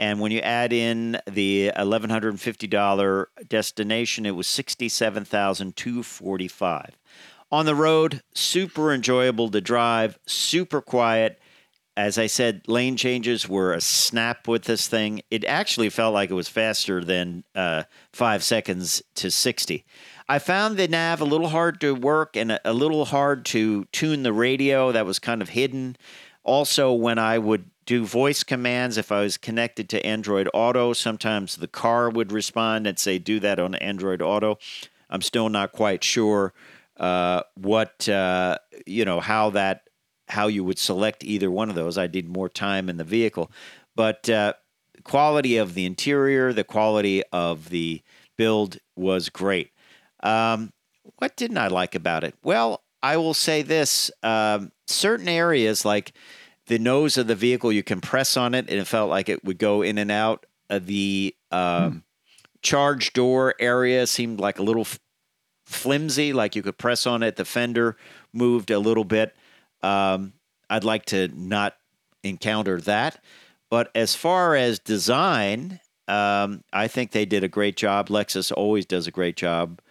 And 0.01 0.19
when 0.19 0.31
you 0.31 0.39
add 0.39 0.73
in 0.73 1.19
the 1.27 1.71
$1,150 1.77 3.25
destination, 3.47 4.25
it 4.25 4.31
was 4.31 4.47
67,245. 4.47 6.97
On 7.51 7.65
the 7.67 7.75
road, 7.75 8.23
super 8.33 8.91
enjoyable 8.91 9.51
to 9.51 9.61
drive, 9.61 10.17
super 10.25 10.81
quiet. 10.81 11.39
As 11.95 12.17
I 12.17 12.25
said, 12.25 12.63
lane 12.65 12.97
changes 12.97 13.47
were 13.47 13.73
a 13.73 13.81
snap 13.81 14.47
with 14.47 14.63
this 14.63 14.87
thing. 14.87 15.21
It 15.29 15.45
actually 15.45 15.89
felt 15.89 16.15
like 16.15 16.31
it 16.31 16.35
was 16.35 16.49
faster 16.49 17.03
than 17.03 17.43
uh, 17.53 17.83
five 18.11 18.43
seconds 18.43 19.03
to 19.15 19.29
60. 19.29 19.85
I 20.27 20.39
found 20.39 20.77
the 20.77 20.87
nav 20.87 21.21
a 21.21 21.25
little 21.25 21.49
hard 21.49 21.79
to 21.81 21.93
work 21.93 22.35
and 22.35 22.53
a, 22.53 22.59
a 22.65 22.73
little 22.73 23.05
hard 23.05 23.45
to 23.47 23.85
tune 23.91 24.23
the 24.23 24.33
radio. 24.33 24.91
That 24.91 25.05
was 25.05 25.19
kind 25.19 25.43
of 25.43 25.49
hidden. 25.49 25.95
Also, 26.43 26.91
when 26.91 27.19
I 27.19 27.37
would 27.37 27.69
do 27.91 28.05
voice 28.05 28.41
commands, 28.41 28.97
if 28.97 29.11
I 29.11 29.19
was 29.19 29.35
connected 29.35 29.89
to 29.89 30.05
Android 30.05 30.47
Auto, 30.53 30.93
sometimes 30.93 31.57
the 31.57 31.67
car 31.67 32.09
would 32.09 32.31
respond 32.31 32.87
and 32.87 32.97
say, 32.97 33.19
do 33.19 33.37
that 33.41 33.59
on 33.59 33.75
Android 33.75 34.21
Auto. 34.21 34.59
I'm 35.09 35.21
still 35.21 35.49
not 35.49 35.73
quite 35.73 36.01
sure 36.01 36.53
uh, 36.95 37.41
what, 37.55 38.07
uh, 38.07 38.59
you 38.87 39.03
know, 39.03 39.19
how 39.19 39.49
that, 39.49 39.89
how 40.29 40.47
you 40.47 40.63
would 40.63 40.79
select 40.79 41.25
either 41.25 41.51
one 41.51 41.67
of 41.67 41.75
those. 41.75 41.97
I 41.97 42.07
did 42.07 42.29
more 42.29 42.47
time 42.47 42.87
in 42.87 42.95
the 42.95 43.03
vehicle. 43.03 43.51
But 43.93 44.29
uh, 44.29 44.53
quality 45.03 45.57
of 45.57 45.73
the 45.73 45.85
interior, 45.85 46.53
the 46.53 46.63
quality 46.63 47.23
of 47.33 47.71
the 47.71 48.01
build 48.37 48.77
was 48.95 49.27
great. 49.27 49.71
Um, 50.23 50.71
what 51.17 51.35
didn't 51.35 51.57
I 51.57 51.67
like 51.67 51.93
about 51.93 52.23
it? 52.23 52.35
Well, 52.41 52.83
I 53.03 53.17
will 53.17 53.33
say 53.33 53.63
this 53.63 54.11
um, 54.23 54.71
certain 54.87 55.27
areas, 55.27 55.83
like 55.83 56.13
the 56.71 56.79
nose 56.79 57.17
of 57.17 57.27
the 57.27 57.35
vehicle, 57.35 57.69
you 57.69 57.83
can 57.83 57.99
press 57.99 58.37
on 58.37 58.55
it 58.55 58.69
and 58.69 58.79
it 58.79 58.87
felt 58.87 59.09
like 59.09 59.27
it 59.27 59.43
would 59.43 59.57
go 59.57 59.81
in 59.81 59.97
and 59.97 60.09
out. 60.09 60.45
Uh, 60.69 60.79
the 60.81 61.35
um, 61.51 62.01
charge 62.61 63.11
door 63.11 63.55
area 63.59 64.07
seemed 64.07 64.39
like 64.39 64.57
a 64.57 64.63
little 64.63 64.83
f- 64.83 64.97
flimsy, 65.65 66.31
like 66.31 66.55
you 66.55 66.61
could 66.61 66.77
press 66.77 67.05
on 67.05 67.23
it. 67.23 67.35
The 67.35 67.43
fender 67.43 67.97
moved 68.31 68.71
a 68.71 68.79
little 68.79 69.03
bit. 69.03 69.35
Um, 69.83 70.31
I'd 70.69 70.85
like 70.85 71.03
to 71.07 71.27
not 71.35 71.75
encounter 72.23 72.79
that. 72.79 73.21
But 73.69 73.91
as 73.93 74.15
far 74.15 74.55
as 74.55 74.79
design, 74.79 75.81
um, 76.07 76.63
I 76.71 76.87
think 76.87 77.11
they 77.11 77.25
did 77.25 77.43
a 77.43 77.49
great 77.49 77.75
job. 77.75 78.07
Lexus 78.07 78.49
always 78.49 78.85
does 78.85 79.07
a 79.07 79.11
great 79.11 79.35
job 79.35 79.81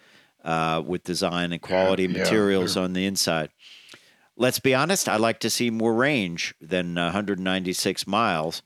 uh, 0.43 0.81
with 0.83 1.03
design 1.03 1.51
and 1.51 1.61
quality 1.61 2.07
yeah, 2.07 2.23
materials 2.23 2.75
on 2.75 2.93
the 2.93 3.05
inside. 3.05 3.51
Let's 4.41 4.59
be 4.59 4.73
honest, 4.73 5.07
I 5.07 5.17
like 5.17 5.39
to 5.41 5.51
see 5.51 5.69
more 5.69 5.93
range 5.93 6.55
than 6.59 6.95
196 6.95 8.07
miles. 8.07 8.63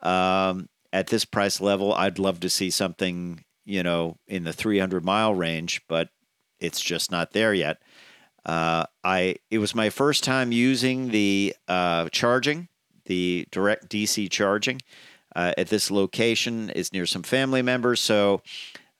Um, 0.00 0.68
at 0.92 1.06
this 1.06 1.24
price 1.24 1.60
level, 1.60 1.94
I'd 1.94 2.18
love 2.18 2.40
to 2.40 2.50
see 2.50 2.70
something, 2.70 3.44
you 3.64 3.84
know, 3.84 4.16
in 4.26 4.42
the 4.42 4.52
300 4.52 5.04
mile 5.04 5.32
range, 5.32 5.80
but 5.88 6.08
it's 6.58 6.80
just 6.80 7.12
not 7.12 7.30
there 7.30 7.54
yet. 7.54 7.78
Uh, 8.44 8.86
I 9.04 9.36
it 9.48 9.58
was 9.58 9.76
my 9.76 9.90
first 9.90 10.24
time 10.24 10.50
using 10.50 11.10
the 11.10 11.54
uh, 11.68 12.08
charging, 12.08 12.68
the 13.04 13.46
direct 13.52 13.88
DC 13.88 14.28
charging 14.28 14.80
uh, 15.36 15.52
at 15.56 15.68
this 15.68 15.88
location. 15.92 16.68
is 16.70 16.92
near 16.92 17.06
some 17.06 17.22
family 17.22 17.62
members, 17.62 18.00
so 18.00 18.42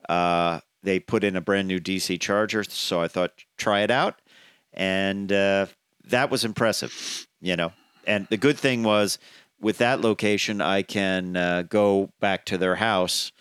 uh, 0.08 0.60
they 0.84 1.00
put 1.00 1.24
in 1.24 1.34
a 1.34 1.40
brand 1.40 1.66
new 1.66 1.80
DC 1.80 2.20
charger. 2.20 2.62
So 2.62 3.00
I 3.00 3.08
thought 3.08 3.32
try 3.58 3.80
it 3.80 3.90
out, 3.90 4.22
and 4.72 5.32
uh, 5.32 5.66
that 6.08 6.30
was 6.30 6.44
impressive. 6.44 7.26
You 7.40 7.56
know, 7.56 7.72
and 8.06 8.26
the 8.30 8.36
good 8.36 8.58
thing 8.58 8.82
was 8.82 9.18
with 9.60 9.78
that 9.78 10.00
location, 10.00 10.60
I 10.60 10.82
can 10.82 11.36
uh, 11.36 11.62
go 11.62 12.10
back 12.20 12.44
to 12.46 12.58
their 12.58 12.76
house 12.76 13.32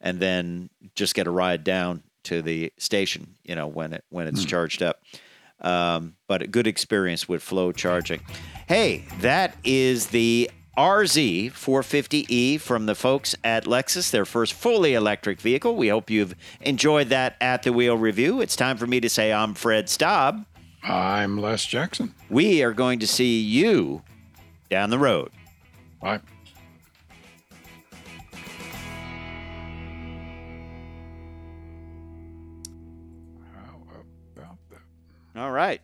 and 0.00 0.20
then 0.20 0.70
just 0.94 1.14
get 1.14 1.26
a 1.26 1.30
ride 1.30 1.64
down 1.64 2.02
to 2.24 2.42
the 2.42 2.72
station. 2.78 3.34
You 3.44 3.54
know, 3.54 3.66
when 3.66 3.92
it 3.92 4.04
when 4.10 4.26
it's 4.26 4.44
charged 4.44 4.82
up. 4.82 5.00
Um, 5.60 6.16
but 6.28 6.42
a 6.42 6.46
good 6.46 6.66
experience 6.66 7.26
with 7.26 7.42
FLO 7.42 7.72
charging. 7.72 8.20
Hey, 8.68 9.06
that 9.20 9.56
is 9.64 10.08
the 10.08 10.50
RZ 10.76 11.52
450E 11.52 12.60
from 12.60 12.84
the 12.84 12.94
folks 12.94 13.34
at 13.42 13.64
Lexus, 13.64 14.10
their 14.10 14.26
first 14.26 14.52
fully 14.52 14.92
electric 14.92 15.40
vehicle. 15.40 15.74
We 15.74 15.88
hope 15.88 16.10
you've 16.10 16.34
enjoyed 16.60 17.08
that 17.08 17.36
at 17.40 17.62
the 17.62 17.72
wheel 17.72 17.96
review. 17.96 18.42
It's 18.42 18.56
time 18.56 18.76
for 18.76 18.86
me 18.86 19.00
to 19.00 19.08
say 19.08 19.32
I'm 19.32 19.54
Fred 19.54 19.86
Staab. 19.86 20.44
I'm 20.86 21.38
Les 21.38 21.64
Jackson. 21.66 22.14
We 22.30 22.62
are 22.62 22.72
going 22.72 23.00
to 23.00 23.06
see 23.08 23.40
you 23.40 24.02
down 24.70 24.90
the 24.90 24.98
road. 24.98 25.32
Bye. 26.00 26.20
How 33.54 33.76
about 34.36 34.58
that? 34.70 35.40
All 35.40 35.50
right. 35.50 35.80